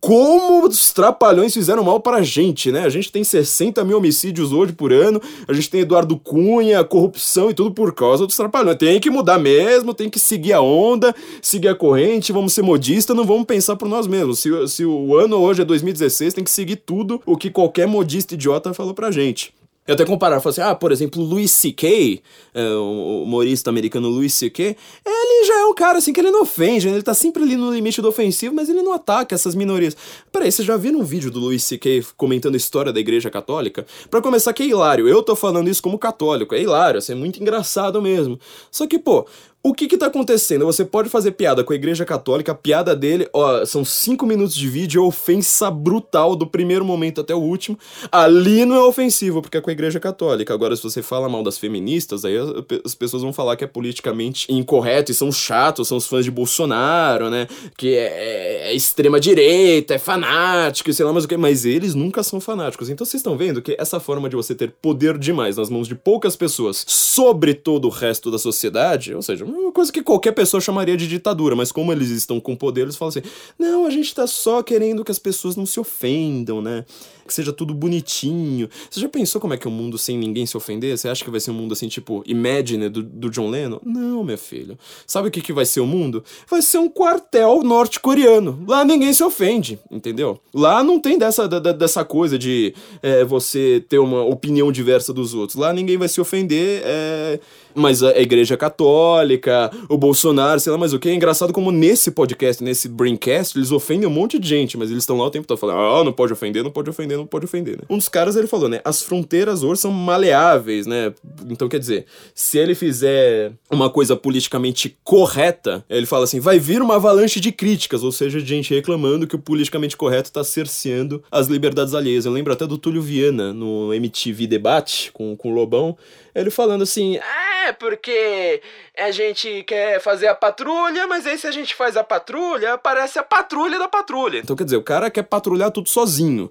como 0.00 0.68
os 0.68 0.92
trapalhões 0.92 1.52
fizeram 1.52 1.82
mal 1.82 1.98
pra 1.98 2.22
gente, 2.22 2.70
né? 2.70 2.84
A 2.84 2.88
gente 2.88 3.10
tem 3.10 3.24
60 3.24 3.82
mil 3.82 3.96
homicídios 3.96 4.52
hoje 4.52 4.72
por 4.72 4.92
ano, 4.92 5.20
a 5.48 5.52
gente 5.52 5.68
tem 5.68 5.80
Eduardo 5.80 6.16
Cunha, 6.16 6.84
corrupção 6.84 7.50
e 7.50 7.54
tudo 7.54 7.72
por 7.72 7.92
causa 7.92 8.24
dos 8.24 8.36
trapalhões. 8.36 8.76
Tem 8.76 9.00
que 9.00 9.10
mudar 9.10 9.38
mesmo, 9.38 9.92
tem 9.92 10.08
que 10.08 10.20
seguir 10.20 10.52
a 10.52 10.60
onda, 10.60 11.14
seguir 11.42 11.68
a 11.68 11.74
corrente, 11.74 12.32
vamos 12.32 12.52
ser 12.52 12.62
modistas, 12.62 13.16
não 13.16 13.24
vamos 13.24 13.46
pensar 13.46 13.74
por 13.74 13.88
nós 13.88 14.06
mesmos. 14.06 14.38
Se, 14.38 14.68
se 14.68 14.84
o 14.84 15.16
ano 15.16 15.38
hoje 15.38 15.62
é 15.62 15.64
2016, 15.64 16.34
tem 16.34 16.44
que 16.44 16.50
seguir 16.50 16.76
tudo 16.76 17.20
o 17.26 17.36
que 17.36 17.50
qualquer 17.50 17.88
modista 17.88 18.34
idiota 18.34 18.72
falou 18.72 18.94
pra 18.94 19.10
gente. 19.10 19.52
Eu 19.86 19.94
até 19.94 20.04
comparar, 20.04 20.40
falar 20.40 20.50
assim, 20.50 20.60
ah, 20.60 20.74
por 20.74 20.90
exemplo, 20.90 21.22
Louis 21.22 21.50
C.K., 21.50 22.22
é, 22.52 22.68
o 22.74 23.22
humorista 23.22 23.70
americano 23.70 24.08
Louis 24.08 24.34
C.K., 24.34 24.76
ele 25.06 25.46
já 25.46 25.60
é 25.60 25.64
um 25.66 25.74
cara 25.74 25.98
assim 25.98 26.12
que 26.12 26.20
ele 26.20 26.30
não 26.30 26.42
ofende, 26.42 26.88
né? 26.88 26.94
ele 26.94 27.02
tá 27.02 27.14
sempre 27.14 27.42
ali 27.42 27.56
no 27.56 27.72
limite 27.72 28.02
do 28.02 28.08
ofensivo, 28.08 28.54
mas 28.54 28.68
ele 28.68 28.82
não 28.82 28.92
ataca 28.92 29.34
essas 29.34 29.54
minorias. 29.54 29.96
Peraí, 30.32 30.50
vocês 30.50 30.66
já 30.66 30.76
viram 30.76 31.00
um 31.00 31.04
vídeo 31.04 31.30
do 31.30 31.38
Louis 31.38 31.62
C.K. 31.62 32.04
comentando 32.16 32.54
a 32.54 32.56
história 32.56 32.92
da 32.92 32.98
igreja 32.98 33.30
católica? 33.30 33.86
Para 34.10 34.20
começar, 34.20 34.52
que 34.52 34.62
é 34.62 34.66
hilário, 34.66 35.08
eu 35.08 35.22
tô 35.22 35.36
falando 35.36 35.70
isso 35.70 35.82
como 35.82 35.98
católico, 35.98 36.54
é 36.54 36.60
hilário, 36.60 36.98
assim, 36.98 37.12
é 37.12 37.16
muito 37.16 37.40
engraçado 37.40 38.02
mesmo. 38.02 38.40
Só 38.70 38.86
que, 38.86 38.98
pô, 38.98 39.26
o 39.68 39.74
que 39.74 39.88
que 39.88 39.98
tá 39.98 40.06
acontecendo? 40.06 40.64
Você 40.64 40.84
pode 40.84 41.08
fazer 41.08 41.32
piada 41.32 41.64
com 41.64 41.72
a 41.72 41.76
igreja 41.76 42.04
católica, 42.04 42.52
a 42.52 42.54
piada 42.54 42.94
dele, 42.94 43.28
ó, 43.32 43.64
são 43.64 43.84
cinco 43.84 44.24
minutos 44.24 44.54
de 44.54 44.68
vídeo, 44.68 45.02
é 45.02 45.04
ofensa 45.04 45.68
brutal 45.72 46.36
do 46.36 46.46
primeiro 46.46 46.84
momento 46.84 47.20
até 47.20 47.34
o 47.34 47.40
último. 47.40 47.76
Ali 48.12 48.64
não 48.64 48.76
é 48.76 48.84
ofensivo, 48.84 49.42
porque 49.42 49.56
é 49.56 49.60
com 49.60 49.68
a 49.68 49.72
igreja 49.72 49.98
católica. 49.98 50.54
Agora, 50.54 50.76
se 50.76 50.84
você 50.84 51.02
fala 51.02 51.28
mal 51.28 51.42
das 51.42 51.58
feministas, 51.58 52.24
aí 52.24 52.36
as 52.84 52.94
pessoas 52.94 53.24
vão 53.24 53.32
falar 53.32 53.56
que 53.56 53.64
é 53.64 53.66
politicamente 53.66 54.46
incorreto 54.52 55.10
e 55.10 55.14
são 55.14 55.32
chatos, 55.32 55.88
são 55.88 55.96
os 55.96 56.06
fãs 56.06 56.24
de 56.24 56.30
Bolsonaro, 56.30 57.28
né? 57.28 57.48
Que 57.76 57.96
é, 57.96 58.06
é, 58.06 58.70
é 58.70 58.74
extrema 58.74 59.18
direita, 59.18 59.94
é 59.94 59.98
fanático, 59.98 60.92
sei 60.92 61.04
lá 61.04 61.12
mais 61.12 61.24
o 61.24 61.28
que. 61.28 61.36
Mas 61.36 61.64
eles 61.64 61.92
nunca 61.96 62.22
são 62.22 62.40
fanáticos. 62.40 62.88
Então 62.88 63.04
vocês 63.04 63.18
estão 63.18 63.36
vendo 63.36 63.60
que 63.60 63.74
essa 63.78 63.98
forma 63.98 64.28
de 64.28 64.36
você 64.36 64.54
ter 64.54 64.70
poder 64.80 65.18
demais 65.18 65.56
nas 65.56 65.68
mãos 65.68 65.88
de 65.88 65.96
poucas 65.96 66.36
pessoas 66.36 66.84
sobre 66.86 67.52
todo 67.52 67.86
o 67.86 67.90
resto 67.90 68.30
da 68.30 68.38
sociedade, 68.38 69.12
ou 69.12 69.22
seja, 69.22 69.44
uma 69.56 69.72
coisa 69.72 69.92
que 69.92 70.02
qualquer 70.02 70.32
pessoa 70.32 70.60
chamaria 70.60 70.96
de 70.96 71.06
ditadura, 71.08 71.56
mas 71.56 71.72
como 71.72 71.92
eles 71.92 72.10
estão 72.10 72.40
com 72.40 72.54
poder, 72.54 72.82
eles 72.82 72.96
falam 72.96 73.10
assim: 73.10 73.22
não, 73.58 73.86
a 73.86 73.90
gente 73.90 74.14
tá 74.14 74.26
só 74.26 74.62
querendo 74.62 75.04
que 75.04 75.10
as 75.10 75.18
pessoas 75.18 75.56
não 75.56 75.66
se 75.66 75.80
ofendam, 75.80 76.60
né? 76.60 76.84
Que 77.26 77.34
seja 77.34 77.52
tudo 77.52 77.74
bonitinho. 77.74 78.68
Você 78.90 79.00
já 79.00 79.08
pensou 79.08 79.40
como 79.40 79.54
é 79.54 79.56
que 79.56 79.66
é 79.66 79.70
um 79.70 79.74
mundo 79.74 79.98
sem 79.98 80.16
ninguém 80.16 80.46
se 80.46 80.56
ofender? 80.56 80.96
Você 80.96 81.08
acha 81.08 81.24
que 81.24 81.30
vai 81.30 81.40
ser 81.40 81.50
um 81.50 81.54
mundo 81.54 81.72
assim, 81.72 81.88
tipo, 81.88 82.22
Imagine 82.26 82.88
do, 82.88 83.02
do 83.02 83.30
John 83.30 83.50
Lennon? 83.50 83.80
Não, 83.84 84.24
meu 84.24 84.38
filho. 84.38 84.78
Sabe 85.06 85.28
o 85.28 85.30
que, 85.30 85.40
que 85.40 85.52
vai 85.52 85.66
ser 85.66 85.80
o 85.80 85.86
mundo? 85.86 86.24
Vai 86.48 86.62
ser 86.62 86.78
um 86.78 86.88
quartel 86.88 87.62
norte-coreano. 87.62 88.64
Lá 88.66 88.84
ninguém 88.84 89.12
se 89.12 89.22
ofende, 89.22 89.78
entendeu? 89.90 90.40
Lá 90.54 90.82
não 90.84 91.00
tem 91.00 91.18
dessa, 91.18 91.48
da, 91.48 91.72
dessa 91.72 92.04
coisa 92.04 92.38
de 92.38 92.74
é, 93.02 93.24
você 93.24 93.84
ter 93.88 93.98
uma 93.98 94.22
opinião 94.22 94.70
diversa 94.70 95.12
dos 95.12 95.34
outros. 95.34 95.58
Lá 95.58 95.72
ninguém 95.72 95.96
vai 95.96 96.08
se 96.08 96.20
ofender. 96.20 96.82
É 96.84 97.40
mas 97.76 98.02
a 98.02 98.18
igreja 98.18 98.56
católica, 98.56 99.70
o 99.88 99.98
Bolsonaro, 99.98 100.58
sei 100.58 100.72
lá 100.72 100.78
mais 100.78 100.94
o 100.94 100.98
que. 100.98 101.10
É 101.10 101.14
engraçado 101.14 101.52
como 101.52 101.70
nesse 101.70 102.10
podcast, 102.10 102.64
nesse 102.64 102.88
Braincast, 102.88 103.56
eles 103.56 103.70
ofendem 103.70 104.08
um 104.08 104.10
monte 104.10 104.38
de 104.38 104.48
gente, 104.48 104.78
mas 104.78 104.90
eles 104.90 105.02
estão 105.02 105.18
lá 105.18 105.26
o 105.26 105.30
tempo 105.30 105.46
todo 105.46 105.58
falando, 105.58 105.78
ah, 105.78 106.02
não 106.02 106.12
pode 106.12 106.32
ofender, 106.32 106.64
não 106.64 106.70
pode 106.70 106.88
ofender, 106.88 107.15
não 107.16 107.26
pode 107.26 107.44
ofender, 107.44 107.76
né? 107.76 107.82
Um 107.88 107.96
dos 107.98 108.08
caras, 108.08 108.36
ele 108.36 108.46
falou, 108.46 108.68
né, 108.68 108.80
as 108.84 109.02
fronteiras 109.02 109.62
hoje 109.62 109.80
são 109.80 109.90
maleáveis, 109.90 110.86
né? 110.86 111.12
Então, 111.48 111.68
quer 111.68 111.78
dizer, 111.78 112.06
se 112.34 112.58
ele 112.58 112.74
fizer 112.74 113.52
uma 113.70 113.90
coisa 113.90 114.16
politicamente 114.16 114.96
correta, 115.02 115.84
ele 115.88 116.06
fala 116.06 116.24
assim, 116.24 116.40
vai 116.40 116.58
vir 116.58 116.82
uma 116.82 116.96
avalanche 116.96 117.40
de 117.40 117.52
críticas, 117.52 118.02
ou 118.02 118.12
seja, 118.12 118.40
de 118.40 118.46
gente 118.46 118.74
reclamando 118.74 119.26
que 119.26 119.36
o 119.36 119.38
politicamente 119.38 119.96
correto 119.96 120.32
tá 120.32 120.44
cerceando 120.44 121.22
as 121.30 121.46
liberdades 121.46 121.94
alheias. 121.94 122.26
Eu 122.26 122.32
lembro 122.32 122.52
até 122.52 122.66
do 122.66 122.78
Túlio 122.78 123.02
Viana, 123.02 123.52
no 123.52 123.92
MTV 123.94 124.46
Debate, 124.46 125.10
com, 125.12 125.36
com 125.36 125.50
o 125.50 125.54
Lobão, 125.54 125.96
ele 126.34 126.50
falando 126.50 126.82
assim, 126.82 127.16
é, 127.16 127.72
porque 127.72 128.60
a 128.96 129.10
gente 129.10 129.62
quer 129.64 130.00
fazer 130.00 130.28
a 130.28 130.34
patrulha, 130.34 131.06
mas 131.06 131.26
aí 131.26 131.38
se 131.38 131.46
a 131.46 131.50
gente 131.50 131.74
faz 131.74 131.96
a 131.96 132.04
patrulha, 132.04 132.74
aparece 132.74 133.18
a 133.18 133.22
patrulha 133.22 133.78
da 133.78 133.88
patrulha. 133.88 134.40
Então 134.40 134.54
quer 134.54 134.64
dizer, 134.64 134.76
o 134.76 134.82
cara 134.82 135.10
quer 135.10 135.22
patrulhar 135.22 135.70
tudo 135.70 135.88
sozinho. 135.88 136.50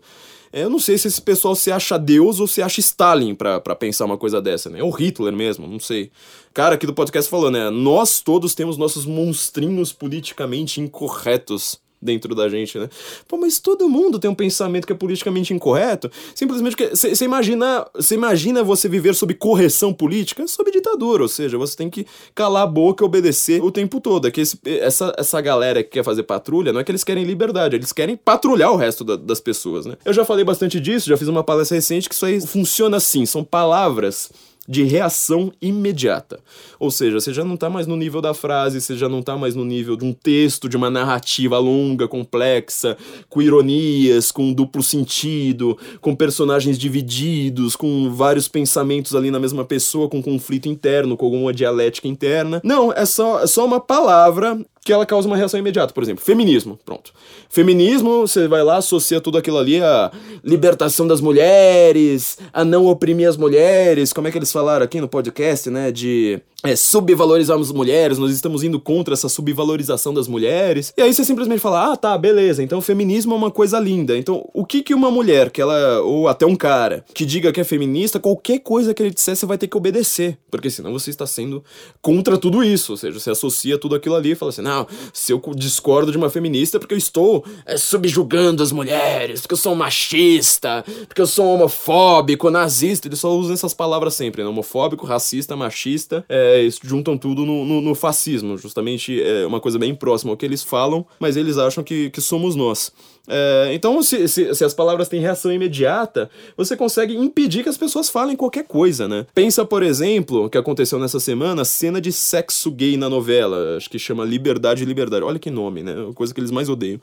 Eu 0.57 0.69
não 0.69 0.79
sei 0.79 0.97
se 0.97 1.09
esse 1.09 1.21
pessoal 1.21 1.53
se 1.53 1.69
acha 1.69 1.99
Deus 1.99 2.39
ou 2.39 2.47
se 2.47 2.61
acha 2.61 2.79
Stalin 2.79 3.35
pra 3.35 3.59
pensar 3.75 4.05
uma 4.05 4.17
coisa 4.17 4.41
dessa, 4.41 4.69
né? 4.69 4.81
Ou 4.81 4.89
Hitler 4.89 5.33
mesmo, 5.33 5.67
não 5.67 5.81
sei. 5.81 6.09
Cara 6.53 6.75
aqui 6.75 6.87
do 6.87 6.93
podcast 6.93 7.29
falou, 7.29 7.51
né? 7.51 7.69
Nós 7.69 8.21
todos 8.21 8.55
temos 8.55 8.77
nossos 8.77 9.05
monstrinhos 9.05 9.91
politicamente 9.91 10.79
incorretos 10.79 11.77
dentro 12.05 12.35
da 12.35 12.47
gente, 12.47 12.77
né? 12.77 12.87
Pô, 13.27 13.35
mas 13.35 13.59
todo 13.59 13.89
mundo 13.89 14.19
tem 14.19 14.29
um 14.29 14.35
pensamento 14.35 14.85
que 14.85 14.93
é 14.93 14.95
politicamente 14.95 15.53
incorreto. 15.53 16.09
Simplesmente 16.33 16.75
você 16.89 17.25
imagina, 17.25 17.85
você 17.93 18.15
imagina 18.15 18.63
você 18.63 18.87
viver 18.87 19.15
sob 19.15 19.33
correção 19.33 19.91
política, 19.91 20.47
sob 20.47 20.71
ditadura, 20.71 21.23
ou 21.23 21.29
seja, 21.29 21.57
você 21.57 21.75
tem 21.75 21.89
que 21.89 22.05
calar 22.33 22.63
a 22.63 22.67
boca 22.67 23.03
e 23.03 23.05
obedecer 23.05 23.61
o 23.63 23.71
tempo 23.71 23.99
todo. 23.99 24.27
É 24.27 24.31
que 24.31 24.41
esse, 24.41 24.59
essa, 24.65 25.13
essa 25.17 25.41
galera 25.41 25.83
que 25.83 25.89
quer 25.89 26.03
fazer 26.03 26.23
patrulha, 26.23 26.71
não 26.71 26.79
é 26.79 26.83
que 26.83 26.91
eles 26.91 27.03
querem 27.03 27.23
liberdade, 27.23 27.75
eles 27.75 27.91
querem 27.91 28.15
patrulhar 28.15 28.71
o 28.71 28.75
resto 28.75 29.03
da, 29.03 29.15
das 29.15 29.39
pessoas, 29.39 29.85
né? 29.85 29.95
Eu 30.05 30.13
já 30.13 30.23
falei 30.23 30.45
bastante 30.45 30.79
disso, 30.79 31.09
já 31.09 31.17
fiz 31.17 31.27
uma 31.27 31.43
palestra 31.43 31.75
recente 31.75 32.07
que 32.07 32.15
isso 32.15 32.25
aí 32.25 32.39
funciona 32.39 32.97
assim, 32.97 33.25
são 33.25 33.43
palavras 33.43 34.29
de 34.67 34.83
reação 34.83 35.51
imediata. 35.61 36.39
Ou 36.79 36.89
seja, 36.89 37.19
você 37.19 37.33
já 37.33 37.43
não 37.43 37.55
está 37.55 37.69
mais 37.69 37.87
no 37.87 37.95
nível 37.95 38.21
da 38.21 38.33
frase, 38.33 38.81
você 38.81 38.95
já 38.95 39.07
não 39.07 39.19
está 39.19 39.37
mais 39.37 39.55
no 39.55 39.63
nível 39.63 39.95
de 39.95 40.05
um 40.05 40.13
texto, 40.13 40.67
de 40.67 40.75
uma 40.75 40.89
narrativa 40.89 41.57
longa, 41.57 42.07
complexa, 42.07 42.97
com 43.29 43.41
ironias, 43.41 44.31
com 44.31 44.51
duplo 44.51 44.81
sentido, 44.81 45.77
com 46.01 46.15
personagens 46.15 46.77
divididos, 46.77 47.75
com 47.75 48.11
vários 48.11 48.47
pensamentos 48.47 49.15
ali 49.15 49.29
na 49.29 49.39
mesma 49.39 49.63
pessoa, 49.63 50.09
com 50.09 50.21
conflito 50.21 50.67
interno, 50.67 51.15
com 51.15 51.25
alguma 51.25 51.53
dialética 51.53 52.07
interna. 52.07 52.61
Não, 52.63 52.91
é 52.91 53.05
só, 53.05 53.41
é 53.41 53.47
só 53.47 53.65
uma 53.65 53.79
palavra 53.79 54.59
que 54.85 54.93
ela 54.93 55.05
causa 55.05 55.27
uma 55.27 55.35
reação 55.35 55.59
imediata. 55.59 55.91
Por 55.91 56.03
exemplo, 56.03 56.23
feminismo. 56.23 56.79
Pronto. 56.85 57.11
Feminismo, 57.49 58.21
você 58.21 58.47
vai 58.47 58.63
lá, 58.63 58.77
associa 58.77 59.19
tudo 59.19 59.35
aquilo 59.35 59.57
ali 59.57 59.81
a 59.81 60.11
libertação 60.43 61.07
das 61.07 61.19
mulheres, 61.19 62.37
a 62.53 62.63
não 62.63 62.85
oprimir 62.85 63.27
as 63.27 63.35
mulheres. 63.35 64.13
Como 64.13 64.27
é 64.27 64.31
que 64.31 64.37
eles 64.37 64.51
falaram 64.51 64.85
aqui 64.85 65.01
no 65.01 65.07
podcast, 65.07 65.71
né? 65.71 65.91
De 65.91 66.39
é, 66.65 66.75
subvalorizarmos 66.75 67.71
mulheres, 67.71 68.17
nós 68.17 68.31
estamos 68.31 68.63
indo 68.63 68.79
contra 68.79 69.13
essa 69.13 69.29
subvalorização 69.29 70.13
das 70.13 70.27
mulheres. 70.27 70.93
E 70.97 71.01
aí 71.01 71.13
você 71.13 71.23
simplesmente 71.23 71.59
fala, 71.59 71.93
ah, 71.93 71.97
tá, 71.97 72.17
beleza, 72.17 72.63
então 72.63 72.79
o 72.79 72.81
feminismo 72.81 73.33
é 73.33 73.37
uma 73.37 73.51
coisa 73.51 73.79
linda. 73.79 74.17
Então, 74.17 74.47
o 74.53 74.65
que 74.65 74.81
que 74.81 74.93
uma 74.93 75.11
mulher, 75.11 75.49
que 75.49 75.61
ela, 75.61 76.01
ou 76.01 76.27
até 76.27 76.45
um 76.45 76.55
cara, 76.55 77.03
que 77.13 77.25
diga 77.25 77.51
que 77.51 77.59
é 77.59 77.63
feminista, 77.63 78.19
qualquer 78.19 78.59
coisa 78.59 78.93
que 78.93 79.03
ele 79.03 79.11
disser, 79.11 79.35
você 79.35 79.45
vai 79.45 79.57
ter 79.57 79.67
que 79.67 79.77
obedecer. 79.77 80.37
Porque 80.49 80.69
senão 80.69 80.91
você 80.93 81.09
está 81.09 81.27
sendo 81.27 81.63
contra 82.01 82.37
tudo 82.37 82.63
isso. 82.63 82.93
Ou 82.93 82.97
seja, 82.97 83.19
você 83.19 83.29
associa 83.29 83.77
tudo 83.77 83.95
aquilo 83.95 84.15
ali 84.15 84.31
e 84.31 84.35
fala 84.35 84.49
assim, 84.49 84.61
não, 84.61 84.87
se 85.13 85.31
eu 85.31 85.41
discordo 85.55 86.11
de 86.11 86.17
uma 86.17 86.29
feminista 86.29 86.77
é 86.77 86.79
porque 86.79 86.93
eu 86.93 86.97
estou 86.97 87.43
é, 87.65 87.77
subjugando 87.77 88.63
as 88.63 88.71
mulheres, 88.71 89.41
porque 89.41 89.53
eu 89.53 89.57
sou 89.57 89.75
machista, 89.75 90.83
porque 91.07 91.21
eu 91.21 91.27
sou 91.27 91.53
homofóbico, 91.53 92.49
nazista. 92.49 93.07
Eles 93.07 93.19
só 93.19 93.31
usam 93.35 93.53
essas 93.53 93.73
palavras 93.73 94.13
sempre, 94.13 94.43
né? 94.43 94.49
Homofóbico, 94.49 95.05
racista, 95.05 95.55
machista. 95.55 96.25
É, 96.29 96.54
é, 96.55 96.69
juntam 96.83 97.17
tudo 97.17 97.45
no, 97.45 97.65
no, 97.65 97.81
no, 97.81 97.95
fascismo, 97.95 98.57
justamente 98.57 99.21
é 99.21 99.45
uma 99.45 99.59
coisa 99.59 99.77
bem 99.77 99.93
próxima 99.93 100.31
ao 100.31 100.37
que 100.37 100.45
eles 100.45 100.63
falam, 100.63 101.05
mas 101.19 101.35
eles 101.35 101.57
acham 101.57 101.83
que, 101.83 102.09
que 102.09 102.21
somos 102.21 102.55
nós. 102.55 102.91
É, 103.27 103.71
então, 103.73 104.01
se, 104.03 104.27
se, 104.27 104.53
se, 104.53 104.63
as 104.63 104.73
palavras 104.73 105.07
têm 105.07 105.19
reação 105.19 105.51
imediata, 105.51 106.29
você 106.55 106.75
consegue 106.75 107.15
impedir 107.15 107.63
que 107.63 107.69
as 107.69 107.77
pessoas 107.77 108.09
falem 108.09 108.35
qualquer 108.35 108.65
coisa, 108.65 109.07
né? 109.07 109.25
Pensa, 109.33 109.65
por 109.65 109.81
exemplo, 109.83 110.49
que 110.49 110.57
aconteceu 110.57 110.99
nessa 110.99 111.19
semana, 111.19 111.65
cena 111.65 111.99
de 111.99 112.11
sexo 112.11 112.69
gay 112.71 112.97
na 112.97 113.09
novela, 113.09 113.77
acho 113.77 113.89
que 113.89 113.97
chama 113.97 114.23
Liberdade 114.23 114.83
e 114.83 114.85
Liberdade. 114.85 115.23
Olha 115.23 115.39
que 115.39 115.49
nome, 115.49 115.83
né? 115.83 115.95
Coisa 116.13 116.33
que 116.33 116.39
eles 116.39 116.51
mais 116.51 116.69
odeiam. 116.69 116.99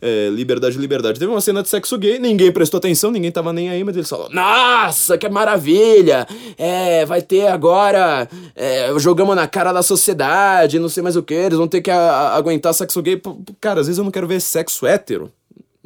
É, 0.00 0.28
Liberdade 0.30 0.76
e 0.76 0.80
Liberdade. 0.80 1.18
Teve 1.18 1.30
uma 1.30 1.40
cena 1.40 1.62
de 1.62 1.68
sexo 1.68 1.98
gay, 1.98 2.18
ninguém 2.18 2.50
prestou 2.50 2.78
atenção, 2.78 3.10
ninguém 3.10 3.30
tava 3.30 3.52
nem 3.52 3.68
aí, 3.68 3.84
mas 3.84 3.96
eles 3.96 4.08
falaram: 4.08 4.32
Nossa, 4.32 5.18
que 5.18 5.28
maravilha! 5.28 6.26
É, 6.56 7.04
vai 7.04 7.20
ter 7.20 7.48
agora. 7.48 8.28
É, 8.54 8.92
jogamos 8.98 9.36
na 9.36 9.46
cara 9.46 9.72
da 9.72 9.82
sociedade, 9.82 10.78
não 10.78 10.88
sei 10.88 11.02
mais 11.02 11.16
o 11.16 11.22
que, 11.22 11.34
eles 11.34 11.58
vão 11.58 11.68
ter 11.68 11.80
que 11.80 11.90
a, 11.90 11.98
a, 11.98 12.36
aguentar 12.36 12.72
sexo 12.72 13.02
gay. 13.02 13.20
Cara, 13.60 13.80
às 13.80 13.86
vezes 13.86 13.98
eu 13.98 14.04
não 14.04 14.10
quero 14.10 14.26
ver 14.26 14.40
sexo 14.40 14.86
hétero. 14.86 15.30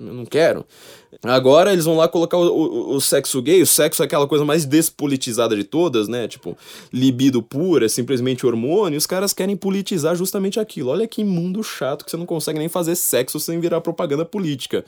Eu 0.00 0.14
não 0.14 0.24
quero. 0.24 0.64
Agora 1.22 1.72
eles 1.72 1.84
vão 1.84 1.96
lá 1.96 2.08
colocar 2.08 2.38
o, 2.38 2.46
o, 2.46 2.94
o, 2.94 3.00
sexo 3.00 3.42
gay. 3.42 3.60
O 3.60 3.66
sexo 3.66 4.02
é 4.02 4.06
aquela 4.06 4.26
coisa 4.26 4.44
mais 4.44 4.64
despolitizada 4.64 5.54
de 5.54 5.62
todas, 5.62 6.08
né? 6.08 6.26
Tipo, 6.26 6.56
libido 6.90 7.42
pura, 7.42 7.84
é 7.84 7.88
simplesmente 7.88 8.46
hormônio. 8.46 8.96
Os 8.96 9.06
caras 9.06 9.34
querem 9.34 9.56
politizar 9.56 10.16
justamente 10.16 10.58
aquilo. 10.58 10.90
Olha 10.90 11.06
que 11.06 11.22
mundo 11.22 11.62
chato 11.62 12.04
que 12.04 12.10
você 12.10 12.16
não 12.16 12.24
consegue 12.24 12.58
nem 12.58 12.68
fazer 12.68 12.96
sexo 12.96 13.38
sem 13.38 13.60
virar 13.60 13.82
propaganda 13.82 14.24
política 14.24 14.84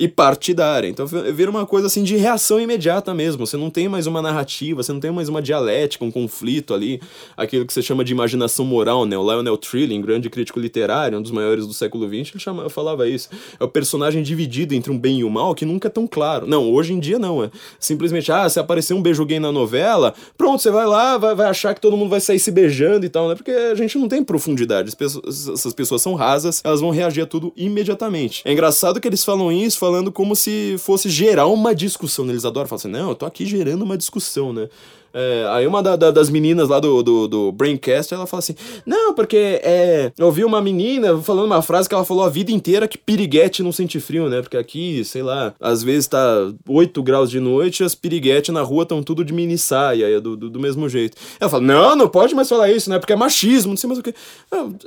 e 0.00 0.08
partidária. 0.08 0.88
Então 0.88 1.06
vira 1.06 1.50
uma 1.50 1.66
coisa 1.66 1.86
assim 1.86 2.02
de 2.02 2.16
reação 2.16 2.58
imediata 2.58 3.12
mesmo. 3.12 3.46
Você 3.46 3.58
não 3.58 3.68
tem 3.68 3.86
mais 3.86 4.06
uma 4.06 4.22
narrativa, 4.22 4.82
você 4.82 4.94
não 4.94 4.98
tem 4.98 5.10
mais 5.10 5.28
uma 5.28 5.42
dialética, 5.42 6.02
um 6.02 6.10
conflito 6.10 6.72
ali, 6.72 7.02
aquilo 7.36 7.66
que 7.66 7.72
você 7.72 7.82
chama 7.82 8.02
de 8.02 8.10
imaginação 8.10 8.64
moral, 8.64 9.04
né? 9.04 9.18
O 9.18 9.22
Lionel 9.22 9.58
Trilling, 9.58 10.00
grande 10.00 10.30
crítico 10.30 10.58
literário, 10.58 11.18
um 11.18 11.22
dos 11.22 11.30
maiores 11.30 11.66
do 11.66 11.74
século 11.74 12.08
XX, 12.08 12.32
ele 12.32 12.38
chama, 12.38 12.70
falava 12.70 13.06
isso. 13.06 13.28
É 13.60 13.62
o 13.62 13.68
personagem 13.68 14.22
dividido 14.22 14.74
entre 14.74 14.90
um 14.90 14.98
bem 14.98 15.18
e 15.18 15.24
um 15.24 15.28
mal 15.28 15.54
que 15.54 15.66
nunca 15.66 15.88
é 15.88 15.90
tão 15.90 16.06
claro. 16.06 16.46
Não, 16.46 16.72
hoje 16.72 16.94
em 16.94 16.98
dia 16.98 17.18
não, 17.18 17.44
é 17.44 17.50
simplesmente, 17.78 18.32
ah, 18.32 18.48
se 18.48 18.58
aparecer 18.58 18.94
um 18.94 19.02
beijo 19.02 19.22
gay 19.26 19.38
na 19.38 19.52
novela, 19.52 20.14
pronto, 20.38 20.62
você 20.62 20.70
vai 20.70 20.86
lá, 20.86 21.18
vai, 21.18 21.34
vai 21.34 21.48
achar 21.48 21.74
que 21.74 21.80
todo 21.80 21.94
mundo 21.94 22.08
vai 22.08 22.22
sair 22.22 22.38
se 22.38 22.50
beijando 22.50 23.04
e 23.04 23.10
tal, 23.10 23.28
né? 23.28 23.34
Porque 23.34 23.50
a 23.50 23.74
gente 23.74 23.98
não 23.98 24.08
tem 24.08 24.24
profundidade. 24.24 24.96
Pessoas, 24.96 25.46
essas 25.50 25.74
pessoas 25.74 26.00
são 26.00 26.14
rasas, 26.14 26.62
elas 26.64 26.80
vão 26.80 26.88
reagir 26.88 27.22
a 27.22 27.26
tudo 27.26 27.52
imediatamente. 27.54 28.40
É 28.46 28.52
engraçado 28.52 28.98
que 28.98 29.06
eles 29.06 29.22
falam 29.22 29.52
isso, 29.52 29.78
falam 29.78 29.89
falando 29.90 30.12
como 30.12 30.36
se 30.36 30.76
fosse 30.78 31.08
gerar 31.08 31.46
uma 31.46 31.74
discussão. 31.74 32.28
Eles 32.28 32.44
adoram 32.44 32.68
falar 32.68 32.78
assim, 32.78 32.88
não, 32.88 33.08
eu 33.08 33.14
tô 33.16 33.26
aqui 33.26 33.44
gerando 33.44 33.82
uma 33.82 33.98
discussão, 33.98 34.52
né? 34.52 34.68
É, 35.12 35.44
aí 35.50 35.66
uma 35.66 35.82
da, 35.82 35.96
da, 35.96 36.12
das 36.12 36.30
meninas 36.30 36.68
lá 36.68 36.78
do, 36.78 37.02
do, 37.02 37.26
do, 37.26 37.50
Braincast, 37.50 38.14
ela 38.14 38.28
fala 38.28 38.38
assim, 38.38 38.54
não, 38.86 39.12
porque 39.12 39.60
é, 39.64 40.12
eu 40.16 40.26
ouvi 40.26 40.44
uma 40.44 40.62
menina 40.62 41.20
falando 41.20 41.46
uma 41.46 41.60
frase 41.60 41.88
que 41.88 41.94
ela 41.96 42.04
falou 42.04 42.22
a 42.22 42.28
vida 42.28 42.52
inteira 42.52 42.86
que 42.86 42.96
piriguete 42.96 43.60
não 43.60 43.72
sente 43.72 43.98
frio, 43.98 44.28
né? 44.28 44.40
Porque 44.40 44.56
aqui, 44.56 45.04
sei 45.04 45.24
lá, 45.24 45.52
às 45.58 45.82
vezes 45.82 46.06
tá 46.06 46.52
8 46.68 47.02
graus 47.02 47.28
de 47.28 47.40
noite 47.40 47.82
e 47.82 47.84
as 47.84 47.96
piriguetes 47.96 48.54
na 48.54 48.62
rua 48.62 48.84
estão 48.84 49.02
tudo 49.02 49.24
de 49.24 49.32
mini 49.32 49.58
saia, 49.58 50.16
é 50.16 50.20
do, 50.20 50.36
do, 50.36 50.48
do, 50.48 50.60
mesmo 50.60 50.88
jeito. 50.88 51.16
Ela 51.40 51.50
fala, 51.50 51.64
não, 51.64 51.96
não 51.96 52.08
pode 52.08 52.32
mais 52.32 52.48
falar 52.48 52.70
isso, 52.70 52.88
né? 52.88 53.00
Porque 53.00 53.12
é 53.12 53.16
machismo, 53.16 53.70
não 53.70 53.76
sei 53.76 53.88
mais 53.88 53.98
o 53.98 54.02
que. 54.04 54.14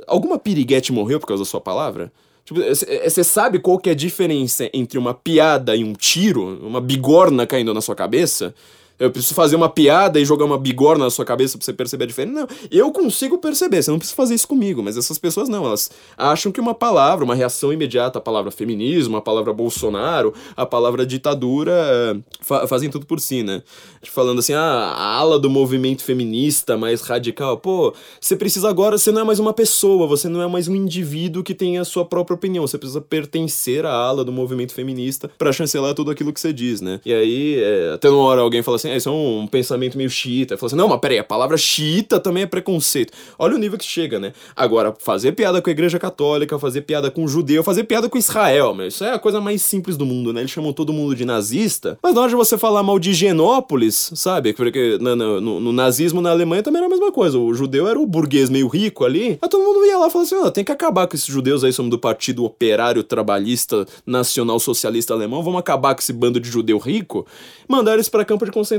Alguma 0.06 0.38
piriguete 0.38 0.90
morreu 0.90 1.20
por 1.20 1.26
causa 1.26 1.42
da 1.42 1.50
sua 1.50 1.60
palavra? 1.60 2.10
Tipo, 2.44 2.60
você 2.60 3.24
sabe 3.24 3.58
qual 3.58 3.78
que 3.78 3.88
é 3.88 3.92
a 3.92 3.96
diferença 3.96 4.68
entre 4.74 4.98
uma 4.98 5.14
piada 5.14 5.74
e 5.74 5.82
um 5.82 5.94
tiro? 5.94 6.58
Uma 6.66 6.80
bigorna 6.80 7.46
caindo 7.46 7.72
na 7.72 7.80
sua 7.80 7.94
cabeça? 7.94 8.54
Eu 8.98 9.10
preciso 9.10 9.34
fazer 9.34 9.56
uma 9.56 9.68
piada 9.68 10.20
e 10.20 10.24
jogar 10.24 10.44
uma 10.44 10.58
bigorna 10.58 11.04
na 11.04 11.10
sua 11.10 11.24
cabeça 11.24 11.58
pra 11.58 11.64
você 11.64 11.72
perceber 11.72 12.04
a 12.04 12.06
diferença. 12.06 12.40
Não, 12.40 12.48
eu 12.70 12.92
consigo 12.92 13.38
perceber, 13.38 13.82
você 13.82 13.90
não 13.90 13.98
precisa 13.98 14.16
fazer 14.16 14.34
isso 14.34 14.46
comigo, 14.46 14.82
mas 14.82 14.96
essas 14.96 15.18
pessoas 15.18 15.48
não, 15.48 15.64
elas 15.66 15.90
acham 16.16 16.52
que 16.52 16.60
uma 16.60 16.74
palavra, 16.74 17.24
uma 17.24 17.34
reação 17.34 17.72
imediata 17.72 18.18
à 18.18 18.22
palavra 18.22 18.50
feminismo, 18.50 19.16
a 19.16 19.20
palavra 19.20 19.52
Bolsonaro, 19.52 20.32
a 20.56 20.64
palavra 20.64 21.04
ditadura, 21.04 22.20
fa 22.40 22.66
fazem 22.66 22.88
tudo 22.88 23.04
por 23.04 23.20
si, 23.20 23.42
né? 23.42 23.62
Falando 24.04 24.38
assim, 24.38 24.52
ah, 24.52 24.94
a 24.96 25.14
ala 25.16 25.38
do 25.38 25.50
movimento 25.50 26.02
feminista 26.02 26.76
mais 26.76 27.00
radical, 27.00 27.56
pô, 27.58 27.92
você 28.20 28.36
precisa 28.36 28.68
agora, 28.68 28.96
você 28.96 29.10
não 29.10 29.22
é 29.22 29.24
mais 29.24 29.38
uma 29.38 29.52
pessoa, 29.52 30.06
você 30.06 30.28
não 30.28 30.40
é 30.40 30.46
mais 30.46 30.68
um 30.68 30.74
indivíduo 30.74 31.42
que 31.42 31.54
tem 31.54 31.78
a 31.78 31.84
sua 31.84 32.04
própria 32.04 32.34
opinião, 32.34 32.66
você 32.66 32.78
precisa 32.78 33.00
pertencer 33.00 33.84
à 33.84 33.92
ala 33.92 34.24
do 34.24 34.32
movimento 34.32 34.72
feminista 34.72 35.30
para 35.36 35.52
chancelar 35.52 35.94
tudo 35.94 36.10
aquilo 36.10 36.32
que 36.32 36.40
você 36.40 36.52
diz, 36.52 36.80
né? 36.80 37.00
E 37.04 37.12
aí, 37.12 37.60
é, 37.62 37.92
até 37.94 38.08
uma 38.08 38.22
hora 38.22 38.40
alguém 38.40 38.62
fala 38.62 38.76
assim, 38.76 38.83
assim, 38.88 38.96
isso 38.96 39.08
é 39.08 39.12
um 39.12 39.46
pensamento 39.46 39.96
meio 39.96 40.10
xiita. 40.10 40.56
Falou 40.56 40.68
assim, 40.68 40.76
não, 40.76 40.88
mas 40.88 41.00
peraí, 41.00 41.18
a 41.18 41.24
palavra 41.24 41.56
xiita 41.56 42.20
também 42.20 42.44
é 42.44 42.46
preconceito. 42.46 43.12
Olha 43.38 43.54
o 43.54 43.58
nível 43.58 43.78
que 43.78 43.84
chega, 43.84 44.18
né? 44.18 44.32
Agora, 44.54 44.94
fazer 44.98 45.32
piada 45.32 45.60
com 45.60 45.68
a 45.68 45.72
igreja 45.72 45.98
católica, 45.98 46.58
fazer 46.58 46.82
piada 46.82 47.10
com 47.10 47.24
o 47.24 47.28
judeu, 47.28 47.62
fazer 47.62 47.84
piada 47.84 48.08
com 48.08 48.18
Israel, 48.18 48.74
meu, 48.74 48.86
isso 48.86 49.04
é 49.04 49.12
a 49.12 49.18
coisa 49.18 49.40
mais 49.40 49.62
simples 49.62 49.96
do 49.96 50.06
mundo, 50.06 50.32
né? 50.32 50.40
Eles 50.40 50.50
chamam 50.50 50.72
todo 50.72 50.92
mundo 50.92 51.14
de 51.14 51.24
nazista, 51.24 51.98
mas 52.02 52.14
na 52.14 52.20
hora 52.20 52.30
de 52.30 52.36
você 52.36 52.58
falar 52.58 52.82
mal 52.82 52.98
de 52.98 53.12
Genópolis, 53.12 54.12
sabe? 54.14 54.52
Porque 54.52 54.98
no, 55.00 55.16
no, 55.16 55.60
no, 55.60 55.72
nazismo 55.72 56.20
na 56.20 56.30
Alemanha 56.30 56.62
também 56.62 56.78
era 56.78 56.86
a 56.86 56.90
mesma 56.90 57.12
coisa. 57.12 57.38
O 57.38 57.54
judeu 57.54 57.88
era 57.88 57.98
o 57.98 58.06
burguês 58.06 58.50
meio 58.50 58.68
rico 58.68 59.04
ali, 59.04 59.38
mas 59.40 59.50
todo 59.50 59.62
mundo 59.62 59.84
ia 59.84 59.98
lá 59.98 60.08
e 60.08 60.10
falava 60.10 60.26
assim, 60.26 60.46
oh, 60.46 60.50
tem 60.50 60.64
que 60.64 60.72
acabar 60.72 61.06
com 61.06 61.16
esses 61.16 61.26
judeus 61.26 61.64
aí, 61.64 61.72
somos 61.72 61.90
do 61.90 61.98
Partido 61.98 62.44
Operário 62.44 63.02
Trabalhista 63.02 63.86
Nacional 64.06 64.58
Socialista 64.58 65.14
Alemão, 65.14 65.42
vamos 65.42 65.60
acabar 65.60 65.94
com 65.94 66.00
esse 66.00 66.12
bando 66.12 66.38
de 66.40 66.48
judeu 66.48 66.78
rico, 66.78 67.26
mandar 67.68 67.94
eles 67.94 68.08
para 68.08 68.24
campo 68.24 68.44
de 68.44 68.52
concentração. 68.52 68.73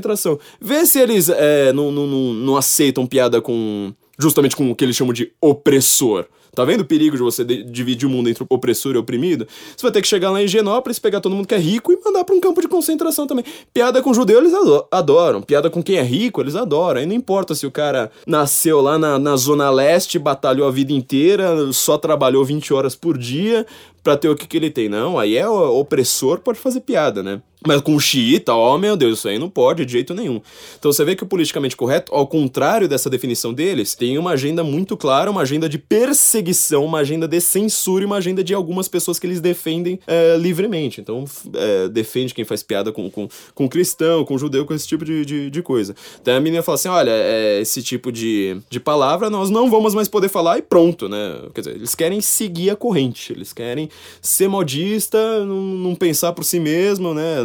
Vê 0.60 0.86
se 0.86 1.00
eles 1.00 1.30
é, 1.30 1.74
não, 1.74 1.92
não, 1.92 2.08
não, 2.08 2.34
não 2.34 2.58
aceitam 2.58 3.06
piada 3.06 3.42
com. 3.42 3.94
justamente 4.18 4.56
com 4.56 4.70
o 4.72 4.76
que 4.76 4.84
eles 4.84 4.96
chamam 4.96 5.14
de 5.14 5.32
opressor. 5.42 6.26
Tá 6.56 6.64
vendo 6.64 6.82
o 6.82 6.86
perigo 6.86 7.18
de 7.18 7.22
você 7.22 7.44
de 7.44 7.64
dividir 7.64 8.08
o 8.08 8.10
mundo 8.10 8.30
entre 8.30 8.46
opressor 8.50 8.96
e 8.96 8.98
oprimido? 8.98 9.46
Você 9.76 9.82
vai 9.82 9.92
ter 9.92 10.02
que 10.02 10.08
chegar 10.08 10.32
lá 10.32 10.42
em 10.42 10.48
Genópolis, 10.48 10.98
pegar 10.98 11.20
todo 11.20 11.36
mundo 11.36 11.46
que 11.46 11.54
é 11.54 11.58
rico 11.58 11.92
e 11.92 12.00
mandar 12.04 12.24
para 12.24 12.34
um 12.34 12.40
campo 12.40 12.62
de 12.62 12.68
concentração 12.70 13.28
também. 13.28 13.44
Piada 13.74 14.02
com 14.02 14.14
judeu 14.14 14.40
eles 14.40 14.54
adoram. 14.90 15.42
Piada 15.42 15.70
com 15.70 15.84
quem 15.84 15.98
é 15.98 16.02
rico 16.02 16.42
eles 16.42 16.56
adoram. 16.56 17.02
Aí 17.02 17.06
não 17.06 17.14
importa 17.14 17.54
se 17.54 17.68
o 17.68 17.72
cara 17.72 18.10
nasceu 18.26 18.80
lá 18.80 18.98
na, 18.98 19.20
na 19.20 19.36
Zona 19.36 19.70
Leste, 19.70 20.18
batalhou 20.18 20.66
a 20.66 20.72
vida 20.72 20.94
inteira, 20.94 21.72
só 21.74 21.98
trabalhou 21.98 22.46
20 22.46 22.74
horas 22.74 22.96
por 22.96 23.18
dia 23.18 23.66
para 24.06 24.16
ter 24.16 24.30
o 24.30 24.36
que, 24.36 24.46
que 24.46 24.56
ele 24.56 24.70
tem. 24.70 24.88
Não, 24.88 25.18
aí 25.18 25.36
é 25.36 25.50
o 25.50 25.80
opressor, 25.80 26.40
pode 26.40 26.60
fazer 26.60 26.82
piada, 26.82 27.24
né? 27.24 27.42
Mas 27.66 27.82
com 27.82 28.00
xiita, 28.00 28.54
ó, 28.54 28.76
oh, 28.76 28.78
meu 28.78 28.96
Deus, 28.96 29.18
isso 29.18 29.28
aí 29.28 29.40
não 29.40 29.50
pode 29.50 29.84
de 29.86 29.92
jeito 29.92 30.14
nenhum. 30.14 30.40
Então 30.78 30.92
você 30.94 31.04
vê 31.04 31.16
que 31.16 31.24
o 31.24 31.26
politicamente 31.26 31.76
correto, 31.76 32.14
ao 32.14 32.28
contrário 32.28 32.88
dessa 32.88 33.10
definição 33.10 33.52
deles, 33.54 33.96
tem 33.96 34.20
uma 34.20 34.32
agenda 34.32 34.64
muito 34.64 34.96
clara, 34.96 35.32
uma 35.32 35.42
agenda 35.42 35.68
de 35.68 35.80
perseguição, 35.80 36.86
uma 36.86 37.00
agenda 37.00 37.28
de 37.28 37.42
censura 37.42 38.04
e 38.04 38.06
uma 38.06 38.18
agenda 38.18 38.44
de 38.44 38.54
algumas 38.54 38.88
pessoas 38.88 39.18
que 39.18 39.26
eles 39.26 39.42
defendem 39.42 40.00
é, 40.06 40.38
livremente. 40.38 41.02
Então 41.02 41.26
é, 41.56 41.88
defende 41.90 42.36
quem 42.36 42.46
faz 42.46 42.62
piada 42.62 42.92
com, 42.92 43.10
com, 43.10 43.28
com 43.56 43.68
cristão, 43.68 44.24
com 44.24 44.38
judeu, 44.38 44.66
com 44.66 44.74
esse 44.74 44.88
tipo 44.88 45.04
de, 45.04 45.26
de, 45.26 45.50
de 45.50 45.62
coisa. 45.64 45.96
Então 46.22 46.36
a 46.36 46.40
menina 46.40 46.62
fala 46.62 46.76
assim: 46.76 46.90
olha, 46.90 47.12
é, 47.12 47.62
esse 47.62 47.82
tipo 47.82 48.12
de, 48.12 48.58
de 48.70 48.80
palavra 48.80 49.30
nós 49.30 49.50
não 49.50 49.72
vamos 49.72 49.96
mais 49.96 50.08
poder 50.08 50.30
falar 50.30 50.60
e 50.60 50.62
pronto, 50.62 51.10
né? 51.10 51.42
Quer 51.54 51.62
dizer, 51.62 51.76
eles 51.76 51.96
querem 51.96 52.22
seguir 52.22 52.70
a 52.70 52.76
corrente, 52.76 53.34
eles 53.34 53.52
querem 53.52 53.90
ser 54.22 54.48
modista, 54.48 55.46
não, 55.46 55.62
não 55.62 55.96
pensar 55.96 56.34
por 56.34 56.44
si 56.44 56.60
mesmo, 56.60 57.14
né? 57.14 57.38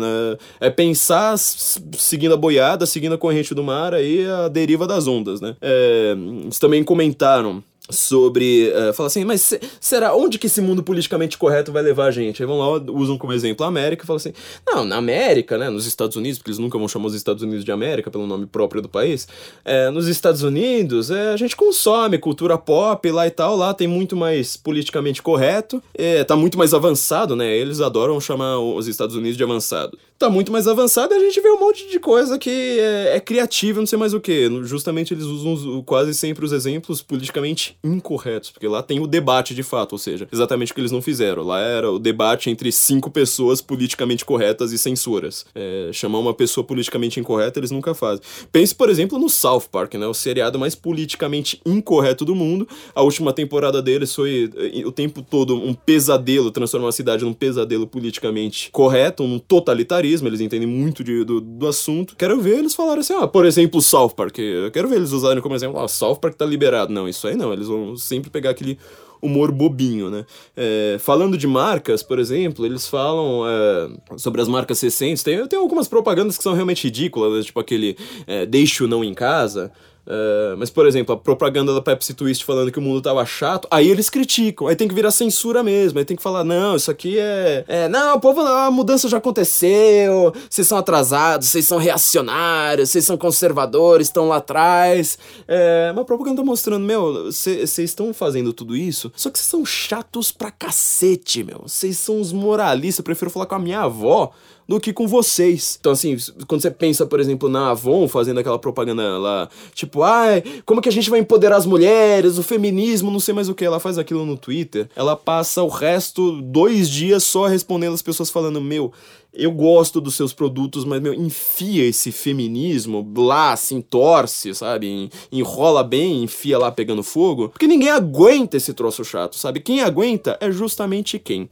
É 0.60 0.70
pensar 0.70 1.36
seguindo 1.38 2.34
a 2.34 2.36
boiada, 2.36 2.86
seguindo 2.86 3.14
a 3.14 3.18
corrente 3.18 3.54
do 3.54 3.62
mar, 3.62 3.94
aí 3.94 4.26
a 4.26 4.48
deriva 4.48 4.86
das 4.86 5.06
ondas, 5.06 5.40
né? 5.40 5.56
É, 5.60 6.14
eles 6.44 6.58
também 6.58 6.82
comentaram 6.82 7.62
sobre. 7.90 8.70
Uh, 8.70 8.92
fala 8.92 9.06
assim, 9.06 9.24
mas 9.24 9.40
se, 9.40 9.60
será 9.80 10.14
onde 10.14 10.38
que 10.38 10.46
esse 10.46 10.60
mundo 10.60 10.82
politicamente 10.82 11.36
correto 11.36 11.72
vai 11.72 11.82
levar 11.82 12.06
a 12.06 12.10
gente? 12.10 12.42
Aí 12.42 12.46
vão 12.46 12.58
lá, 12.58 12.82
usam 12.92 13.16
como 13.18 13.32
exemplo 13.32 13.64
a 13.64 13.68
América 13.68 14.04
e 14.04 14.06
falam 14.06 14.18
assim: 14.18 14.32
não, 14.66 14.84
na 14.84 14.96
América, 14.96 15.58
né, 15.58 15.70
nos 15.70 15.86
Estados 15.86 16.16
Unidos, 16.16 16.38
porque 16.38 16.50
eles 16.50 16.58
nunca 16.58 16.78
vão 16.78 16.88
chamar 16.88 17.06
os 17.06 17.14
Estados 17.14 17.42
Unidos 17.42 17.64
de 17.64 17.72
América 17.72 18.10
pelo 18.10 18.26
nome 18.26 18.46
próprio 18.46 18.82
do 18.82 18.88
país, 18.88 19.26
é, 19.64 19.90
nos 19.90 20.08
Estados 20.08 20.42
Unidos 20.42 21.10
é, 21.10 21.32
a 21.32 21.36
gente 21.36 21.56
consome 21.56 22.18
cultura 22.18 22.56
pop 22.56 23.10
lá 23.10 23.26
e 23.26 23.30
tal, 23.30 23.56
lá 23.56 23.74
tem 23.74 23.86
muito 23.86 24.16
mais 24.16 24.56
politicamente 24.56 25.22
correto, 25.22 25.82
é, 25.94 26.24
tá 26.24 26.36
muito 26.36 26.58
mais 26.58 26.74
avançado, 26.74 27.34
né? 27.34 27.56
Eles 27.56 27.80
adoram 27.80 28.20
chamar 28.20 28.58
os 28.58 28.86
Estados 28.86 29.16
Unidos 29.16 29.36
de 29.36 29.44
avançado. 29.44 29.98
Tá 30.20 30.28
muito 30.28 30.52
mais 30.52 30.68
avançado 30.68 31.14
e 31.14 31.16
a 31.16 31.20
gente 31.20 31.40
vê 31.40 31.48
um 31.48 31.58
monte 31.58 31.88
de 31.88 31.98
coisa 31.98 32.38
que 32.38 32.78
é, 32.78 33.16
é 33.16 33.20
criativa, 33.20 33.80
não 33.80 33.86
sei 33.86 33.98
mais 33.98 34.12
o 34.12 34.20
que. 34.20 34.50
Justamente 34.64 35.14
eles 35.14 35.24
usam 35.24 35.82
quase 35.82 36.12
sempre 36.12 36.44
os 36.44 36.52
exemplos 36.52 37.00
politicamente 37.00 37.78
incorretos, 37.82 38.50
porque 38.50 38.68
lá 38.68 38.82
tem 38.82 39.00
o 39.00 39.06
debate 39.06 39.54
de 39.54 39.62
fato, 39.62 39.92
ou 39.92 39.98
seja, 39.98 40.28
exatamente 40.30 40.72
o 40.72 40.74
que 40.74 40.80
eles 40.82 40.92
não 40.92 41.00
fizeram. 41.00 41.42
Lá 41.42 41.60
era 41.60 41.90
o 41.90 41.98
debate 41.98 42.50
entre 42.50 42.70
cinco 42.70 43.10
pessoas 43.10 43.62
politicamente 43.62 44.22
corretas 44.22 44.72
e 44.72 44.78
censuras. 44.78 45.46
É, 45.54 45.88
chamar 45.90 46.18
uma 46.18 46.34
pessoa 46.34 46.66
politicamente 46.66 47.18
incorreta 47.18 47.58
eles 47.58 47.70
nunca 47.70 47.94
fazem. 47.94 48.22
Pense, 48.52 48.74
por 48.74 48.90
exemplo, 48.90 49.18
no 49.18 49.30
South 49.30 49.70
Park, 49.72 49.94
né? 49.94 50.06
O 50.06 50.12
seriado 50.12 50.58
mais 50.58 50.74
politicamente 50.74 51.62
incorreto 51.64 52.26
do 52.26 52.34
mundo. 52.34 52.68
A 52.94 53.00
última 53.00 53.32
temporada 53.32 53.80
deles 53.80 54.14
foi 54.14 54.50
eh, 54.54 54.84
o 54.84 54.92
tempo 54.92 55.22
todo 55.22 55.54
um 55.54 55.72
pesadelo, 55.72 56.50
transformar 56.50 56.90
a 56.90 56.92
cidade 56.92 57.24
num 57.24 57.32
pesadelo 57.32 57.86
politicamente 57.86 58.70
correto, 58.70 59.22
um 59.22 59.38
totalitarismo. 59.38 60.09
Eles 60.28 60.40
entendem 60.40 60.68
muito 60.68 61.04
de, 61.04 61.24
do, 61.24 61.40
do 61.40 61.66
assunto. 61.66 62.16
Quero 62.16 62.40
ver 62.40 62.58
eles 62.58 62.74
falarem 62.74 63.00
assim, 63.00 63.14
ah, 63.14 63.28
por 63.28 63.46
exemplo, 63.46 63.80
South 63.80 64.10
Park. 64.10 64.38
Eu 64.38 64.70
quero 64.70 64.88
ver 64.88 64.96
eles 64.96 65.12
usarem 65.12 65.42
como 65.42 65.54
exemplo, 65.54 65.78
ah, 65.78 65.88
South 65.88 66.16
Park 66.16 66.34
tá 66.34 66.44
liberado. 66.44 66.92
Não, 66.92 67.08
isso 67.08 67.26
aí 67.26 67.36
não. 67.36 67.52
Eles 67.52 67.68
vão 67.68 67.96
sempre 67.96 68.30
pegar 68.30 68.50
aquele 68.50 68.78
humor 69.22 69.52
bobinho, 69.52 70.10
né? 70.10 70.24
É, 70.56 70.96
falando 70.98 71.36
de 71.36 71.46
marcas, 71.46 72.02
por 72.02 72.18
exemplo, 72.18 72.64
eles 72.64 72.86
falam 72.86 73.42
é, 73.46 74.16
sobre 74.16 74.40
as 74.40 74.48
marcas 74.48 74.80
recentes. 74.80 75.22
Tem, 75.22 75.46
tem 75.46 75.58
algumas 75.58 75.86
propagandas 75.88 76.36
que 76.36 76.42
são 76.42 76.54
realmente 76.54 76.84
ridículas, 76.84 77.34
né? 77.34 77.42
tipo 77.42 77.60
aquele 77.60 77.96
é, 78.26 78.48
o 78.80 78.88
não 78.88 79.04
em 79.04 79.14
casa. 79.14 79.70
Uh, 80.10 80.56
mas, 80.58 80.70
por 80.70 80.88
exemplo, 80.88 81.14
a 81.14 81.16
propaganda 81.16 81.72
da 81.72 81.80
Pepsi 81.80 82.14
Twist 82.14 82.44
falando 82.44 82.72
que 82.72 82.80
o 82.80 82.82
mundo 82.82 83.00
tava 83.00 83.24
chato, 83.24 83.68
aí 83.70 83.88
eles 83.88 84.10
criticam, 84.10 84.66
aí 84.66 84.74
tem 84.74 84.88
que 84.88 84.94
virar 84.94 85.12
censura 85.12 85.62
mesmo, 85.62 86.00
aí 86.00 86.04
tem 86.04 86.16
que 86.16 86.22
falar, 86.22 86.42
não, 86.42 86.74
isso 86.74 86.90
aqui 86.90 87.16
é. 87.16 87.64
é 87.68 87.88
não, 87.88 88.16
o 88.16 88.20
povo, 88.20 88.40
a 88.40 88.72
mudança 88.72 89.08
já 89.08 89.18
aconteceu, 89.18 90.34
vocês 90.48 90.66
são 90.66 90.76
atrasados, 90.76 91.46
vocês 91.46 91.64
são 91.64 91.78
reacionários, 91.78 92.90
vocês 92.90 93.04
são 93.04 93.16
conservadores, 93.16 94.08
estão 94.08 94.26
lá 94.26 94.38
atrás. 94.38 95.16
É, 95.46 95.90
uma 95.92 96.04
propaganda 96.04 96.42
mostrando, 96.42 96.84
meu, 96.84 97.26
vocês 97.26 97.78
estão 97.78 98.12
fazendo 98.12 98.52
tudo 98.52 98.76
isso, 98.76 99.12
só 99.14 99.30
que 99.30 99.38
vocês 99.38 99.48
são 99.48 99.64
chatos 99.64 100.32
pra 100.32 100.50
cacete, 100.50 101.44
meu. 101.44 101.62
Vocês 101.68 101.96
são 101.96 102.20
os 102.20 102.32
moralistas, 102.32 102.98
eu 102.98 103.04
prefiro 103.04 103.30
falar 103.30 103.46
com 103.46 103.54
a 103.54 103.60
minha 103.60 103.82
avó 103.82 104.32
do 104.70 104.78
que 104.78 104.92
com 104.92 105.08
vocês. 105.08 105.76
Então, 105.80 105.90
assim, 105.90 106.16
quando 106.46 106.60
você 106.60 106.70
pensa, 106.70 107.04
por 107.04 107.18
exemplo, 107.18 107.48
na 107.48 107.70
Avon 107.70 108.06
fazendo 108.06 108.38
aquela 108.38 108.56
propaganda 108.56 109.18
lá, 109.18 109.48
tipo, 109.74 110.04
ai, 110.04 110.44
como 110.64 110.80
que 110.80 110.88
a 110.88 110.92
gente 110.92 111.10
vai 111.10 111.18
empoderar 111.18 111.56
as 111.56 111.66
mulheres, 111.66 112.38
o 112.38 112.42
feminismo, 112.44 113.10
não 113.10 113.18
sei 113.18 113.34
mais 113.34 113.48
o 113.48 113.54
que, 113.54 113.64
ela 113.64 113.80
faz 113.80 113.98
aquilo 113.98 114.24
no 114.24 114.36
Twitter, 114.36 114.88
ela 114.94 115.16
passa 115.16 115.60
o 115.64 115.66
resto, 115.66 116.40
dois 116.40 116.88
dias 116.88 117.24
só 117.24 117.48
respondendo 117.48 117.94
as 117.94 118.00
pessoas 118.00 118.30
falando, 118.30 118.60
meu, 118.60 118.92
eu 119.34 119.50
gosto 119.50 120.00
dos 120.00 120.14
seus 120.14 120.32
produtos, 120.32 120.84
mas, 120.84 121.02
meu, 121.02 121.14
enfia 121.14 121.84
esse 121.84 122.12
feminismo 122.12 123.04
lá, 123.16 123.52
assim, 123.52 123.80
torce, 123.80 124.54
sabe? 124.54 125.10
Enrola 125.32 125.82
bem, 125.82 126.22
enfia 126.22 126.56
lá 126.56 126.70
pegando 126.70 127.02
fogo. 127.02 127.48
Porque 127.48 127.66
ninguém 127.66 127.90
aguenta 127.90 128.56
esse 128.56 128.72
troço 128.72 129.04
chato, 129.04 129.34
sabe? 129.34 129.58
Quem 129.58 129.80
aguenta 129.80 130.38
é 130.40 130.48
justamente 130.48 131.18
quem? 131.18 131.50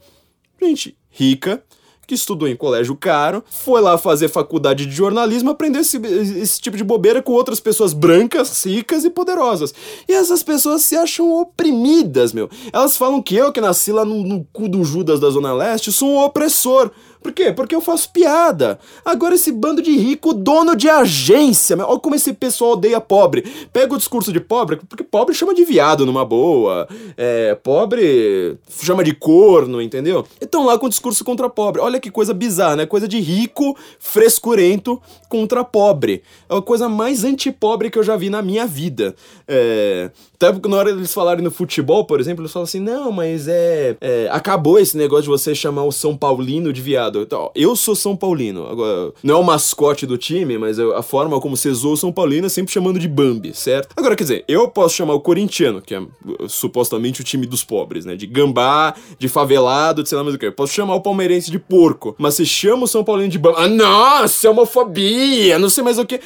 Gente 0.61 0.95
rica, 1.11 1.61
que 2.09 2.15
estudou 2.15 2.47
em 2.47 2.55
colégio 2.55 2.95
caro, 2.95 3.43
foi 3.47 3.79
lá 3.81 3.95
fazer 3.95 4.29
faculdade 4.29 4.87
de 4.87 4.91
jornalismo, 4.91 5.51
aprender 5.51 5.79
esse, 5.79 5.97
esse 5.97 6.59
tipo 6.59 6.75
de 6.75 6.83
bobeira 6.83 7.21
com 7.21 7.33
outras 7.33 7.59
pessoas 7.59 7.93
brancas, 7.93 8.65
ricas 8.65 9.05
e 9.05 9.11
poderosas. 9.11 9.71
E 10.07 10.13
essas 10.13 10.41
pessoas 10.41 10.81
se 10.81 10.95
acham 10.95 11.31
oprimidas, 11.39 12.33
meu. 12.33 12.49
Elas 12.73 12.97
falam 12.97 13.21
que 13.21 13.35
eu, 13.35 13.53
que 13.53 13.61
nasci 13.61 13.91
lá 13.91 14.03
no, 14.03 14.23
no 14.23 14.43
cu 14.51 14.67
do 14.67 14.83
Judas 14.83 15.19
da 15.19 15.29
Zona 15.29 15.53
Leste, 15.53 15.91
sou 15.91 16.09
um 16.09 16.17
opressor. 16.17 16.89
Por 17.21 17.33
quê? 17.33 17.51
Porque 17.51 17.75
eu 17.75 17.81
faço 17.81 18.11
piada. 18.11 18.79
Agora 19.03 19.35
esse 19.35 19.51
bando 19.51 19.81
de 19.81 19.91
rico, 19.97 20.33
dono 20.33 20.75
de 20.75 20.89
agência. 20.89 21.77
Olha 21.77 21.99
como 21.99 22.15
esse 22.15 22.31
pessoal 22.33 22.71
odeia 22.71 23.01
pobre. 23.01 23.41
Pega 23.73 23.93
o 23.93 23.97
discurso 23.97 24.31
de 24.31 24.39
pobre, 24.39 24.77
porque 24.87 25.03
pobre 25.03 25.35
chama 25.35 25.53
de 25.53 25.65
viado 25.65 26.05
numa 26.05 26.23
boa. 26.23 26.87
É, 27.17 27.55
pobre 27.55 28.57
chama 28.69 29.03
de 29.03 29.13
corno, 29.13 29.81
entendeu? 29.81 30.25
Então 30.41 30.65
lá 30.65 30.77
com 30.79 30.85
o 30.85 30.89
discurso 30.89 31.23
contra 31.25 31.49
pobre. 31.49 31.81
Olha 31.81 31.99
que 31.99 32.09
coisa 32.09 32.33
bizarra, 32.33 32.77
né? 32.77 32.85
Coisa 32.85 33.07
de 33.07 33.19
rico, 33.19 33.75
frescurento 33.99 35.01
contra 35.27 35.63
pobre. 35.63 36.23
É 36.49 36.57
a 36.57 36.61
coisa 36.61 36.87
mais 36.87 37.23
antipobre 37.23 37.89
que 37.89 37.99
eu 37.99 38.03
já 38.03 38.15
vi 38.15 38.29
na 38.29 38.41
minha 38.41 38.65
vida. 38.65 39.13
É... 39.47 40.09
Até 40.41 40.69
na 40.69 40.77
hora 40.77 40.89
eles 40.89 41.13
falarem 41.13 41.43
no 41.43 41.51
futebol, 41.51 42.05
por 42.05 42.17
exemplo, 42.17 42.41
eles 42.41 42.53
falam 42.53 42.63
assim: 42.63 42.79
não, 42.79 43.11
mas 43.11 43.47
é, 43.49 43.97
é. 43.99 44.29
Acabou 44.31 44.79
esse 44.79 44.95
negócio 44.95 45.23
de 45.23 45.29
você 45.29 45.53
chamar 45.53 45.83
o 45.83 45.91
São 45.91 46.15
Paulino 46.15 46.71
de 46.71 46.81
viado. 46.81 47.08
Então, 47.17 47.51
eu 47.55 47.75
sou 47.75 47.95
São 47.95 48.15
Paulino. 48.15 48.67
Agora, 48.67 49.13
não 49.23 49.35
é 49.35 49.37
o 49.37 49.43
mascote 49.43 50.05
do 50.05 50.17
time, 50.17 50.57
mas 50.57 50.79
a 50.79 51.01
forma 51.01 51.39
como 51.39 51.57
você 51.57 51.71
zoou 51.73 51.93
o 51.93 51.97
São 51.97 52.11
Paulino 52.11 52.45
é 52.45 52.49
sempre 52.49 52.71
chamando 52.71 52.99
de 52.99 53.07
Bambi, 53.07 53.53
certo? 53.53 53.93
Agora, 53.95 54.15
quer 54.15 54.23
dizer, 54.23 54.45
eu 54.47 54.67
posso 54.67 54.95
chamar 54.95 55.13
o 55.13 55.19
corintiano, 55.19 55.81
que 55.81 55.95
é 55.95 56.01
supostamente 56.47 57.21
o 57.21 57.23
time 57.23 57.45
dos 57.45 57.63
pobres, 57.63 58.05
né? 58.05 58.15
De 58.15 58.27
gambá, 58.27 58.93
de 59.17 59.27
favelado, 59.27 60.03
de 60.03 60.09
sei 60.09 60.17
lá 60.17 60.23
mais 60.23 60.35
o 60.35 60.39
que. 60.39 60.45
Eu 60.45 60.53
posso 60.53 60.73
chamar 60.73 60.95
o 60.95 61.01
palmeirense 61.01 61.49
de 61.49 61.59
porco. 61.59 62.15
Mas 62.17 62.35
se 62.35 62.45
chama 62.45 62.83
o 62.83 62.87
São 62.87 63.03
Paulino 63.03 63.29
de 63.29 63.39
Bambi. 63.39 63.55
Ah, 63.57 63.67
nossa, 63.67 64.47
é 64.47 64.49
homofobia, 64.49 65.57
não 65.57 65.69
sei 65.69 65.83
mais 65.83 65.97
o 65.97 66.05
que. 66.05 66.19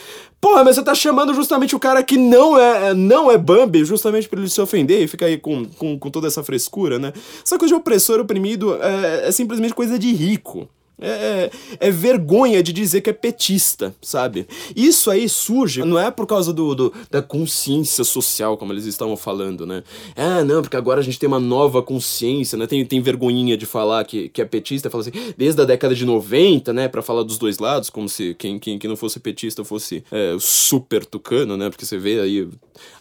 Porra, 0.43 0.61
mas 0.61 0.75
você 0.75 0.83
tá 0.83 0.93
chamando 0.93 1.33
justamente 1.33 1.73
o 1.73 1.79
cara 1.79 2.03
que 2.03 2.17
não 2.17 2.59
é, 2.59 2.93
não 2.93 3.31
é 3.31 3.37
Bambi, 3.37 3.85
justamente 3.85 4.27
pra 4.27 4.37
ele 4.37 4.49
se 4.49 4.59
ofender 4.59 5.01
e 5.01 5.07
ficar 5.07 5.27
aí 5.27 5.37
com, 5.37 5.63
com, 5.63 5.97
com 5.97 6.09
toda 6.09 6.27
essa 6.27 6.43
frescura, 6.43 6.99
né? 6.99 7.13
Essa 7.45 7.57
coisa 7.57 7.73
de 7.73 7.79
opressor 7.79 8.19
oprimido 8.19 8.77
é, 8.81 9.29
é 9.29 9.31
simplesmente 9.31 9.73
coisa 9.73 9.97
de 9.97 10.11
rico. 10.11 10.67
É, 11.05 11.49
é, 11.81 11.87
é, 11.89 11.91
vergonha 11.91 12.63
de 12.63 12.71
dizer 12.71 13.01
que 13.01 13.09
é 13.09 13.13
petista, 13.13 13.93
sabe? 14.01 14.47
Isso 14.73 15.11
aí 15.11 15.27
surge, 15.27 15.83
não 15.83 15.99
é 15.99 16.09
por 16.09 16.25
causa 16.25 16.53
do, 16.53 16.73
do, 16.73 16.93
da 17.11 17.21
consciência 17.21 18.05
social, 18.05 18.55
como 18.55 18.71
eles 18.71 18.85
estavam 18.85 19.17
falando, 19.17 19.65
né? 19.65 19.83
Ah, 20.15 20.45
não, 20.45 20.61
porque 20.61 20.77
agora 20.77 21.01
a 21.01 21.03
gente 21.03 21.19
tem 21.19 21.27
uma 21.27 21.41
nova 21.41 21.83
consciência, 21.83 22.57
né? 22.57 22.65
Tem, 22.67 22.85
tem 22.85 23.01
vergonhinha 23.01 23.57
de 23.57 23.65
falar 23.65 24.05
que, 24.05 24.29
que 24.29 24.41
é 24.41 24.45
petista, 24.45 24.89
fala 24.89 25.01
assim, 25.01 25.11
desde 25.37 25.61
a 25.61 25.65
década 25.65 25.93
de 25.93 26.05
90, 26.05 26.71
né? 26.71 26.87
Pra 26.87 27.01
falar 27.01 27.23
dos 27.23 27.37
dois 27.37 27.59
lados, 27.59 27.89
como 27.89 28.07
se 28.07 28.33
quem, 28.35 28.57
quem, 28.57 28.79
quem 28.79 28.89
não 28.89 28.95
fosse 28.95 29.19
petista 29.19 29.65
fosse 29.65 30.05
é, 30.09 30.37
super 30.39 31.05
tucano, 31.05 31.57
né? 31.57 31.69
Porque 31.69 31.85
você 31.85 31.97
vê 31.97 32.21
aí 32.21 32.47